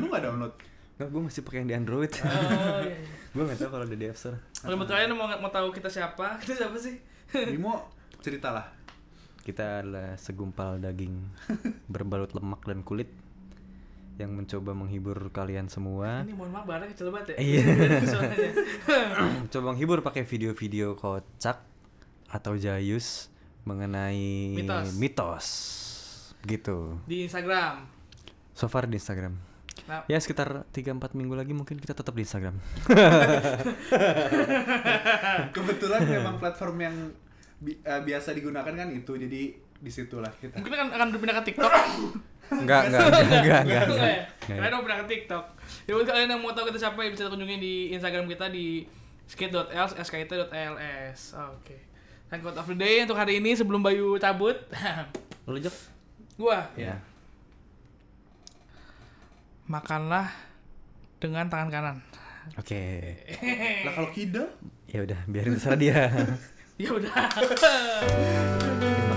[0.00, 0.54] Lu gak download?
[0.96, 2.12] Nggak, gue masih pakai yang di Android.
[2.12, 2.96] Oh, iya.
[3.36, 4.38] gue nggak tahu kalau ada di App Store.
[4.56, 6.26] Kalau kalian mau mau tahu kita siapa?
[6.42, 6.96] Kita siapa sih?
[7.30, 8.74] Bimo, ceritalah.
[9.40, 11.14] Kita adalah segumpal daging
[11.92, 13.08] berbalut lemak dan kulit
[14.20, 16.26] yang mencoba menghibur kalian semua.
[16.28, 17.36] Ini mohon maaf barangnya kecil banget ya.
[17.40, 17.64] Iya.
[19.52, 21.64] Coba menghibur pakai video-video kocak
[22.28, 23.32] atau jayus
[23.64, 24.96] mengenai Mitos.
[25.00, 25.46] mitos.
[26.44, 26.96] Gitu.
[27.04, 27.84] di Instagram.
[28.52, 29.49] So far di Instagram.
[29.90, 32.56] Nah, Ya sekitar 3-4 minggu lagi mungkin kita tetap di Instagram.
[35.50, 36.94] Kebetulan memang platform yang
[37.58, 39.40] bi- eh, biasa digunakan kan itu, jadi
[39.80, 40.54] di situlah kita.
[40.54, 41.72] mungkin akan akan berpindah ke TikTok.
[42.50, 43.84] Enggak, enggak, enggak, enggak.
[44.44, 45.44] Kalian mau pindah ke TikTok.
[45.86, 48.84] Ya buat kalian yang mau tahu kita siapa ya bisa kunjungi di Instagram kita di
[49.26, 51.20] skate.ls skit.ls.
[51.54, 51.76] Oke.
[52.28, 54.54] Thank quote of the day untuk hari ini sebelum Bayu cabut.
[55.50, 55.74] Lu Jok?
[56.36, 56.98] Gua Ya.
[59.70, 60.26] Makanlah
[61.22, 61.96] dengan tangan kanan.
[62.58, 63.14] Oke.
[63.86, 64.50] Lah kalau kidal?
[64.90, 65.98] Ya udah, biarin terserah dia.
[66.80, 67.12] Ya udah.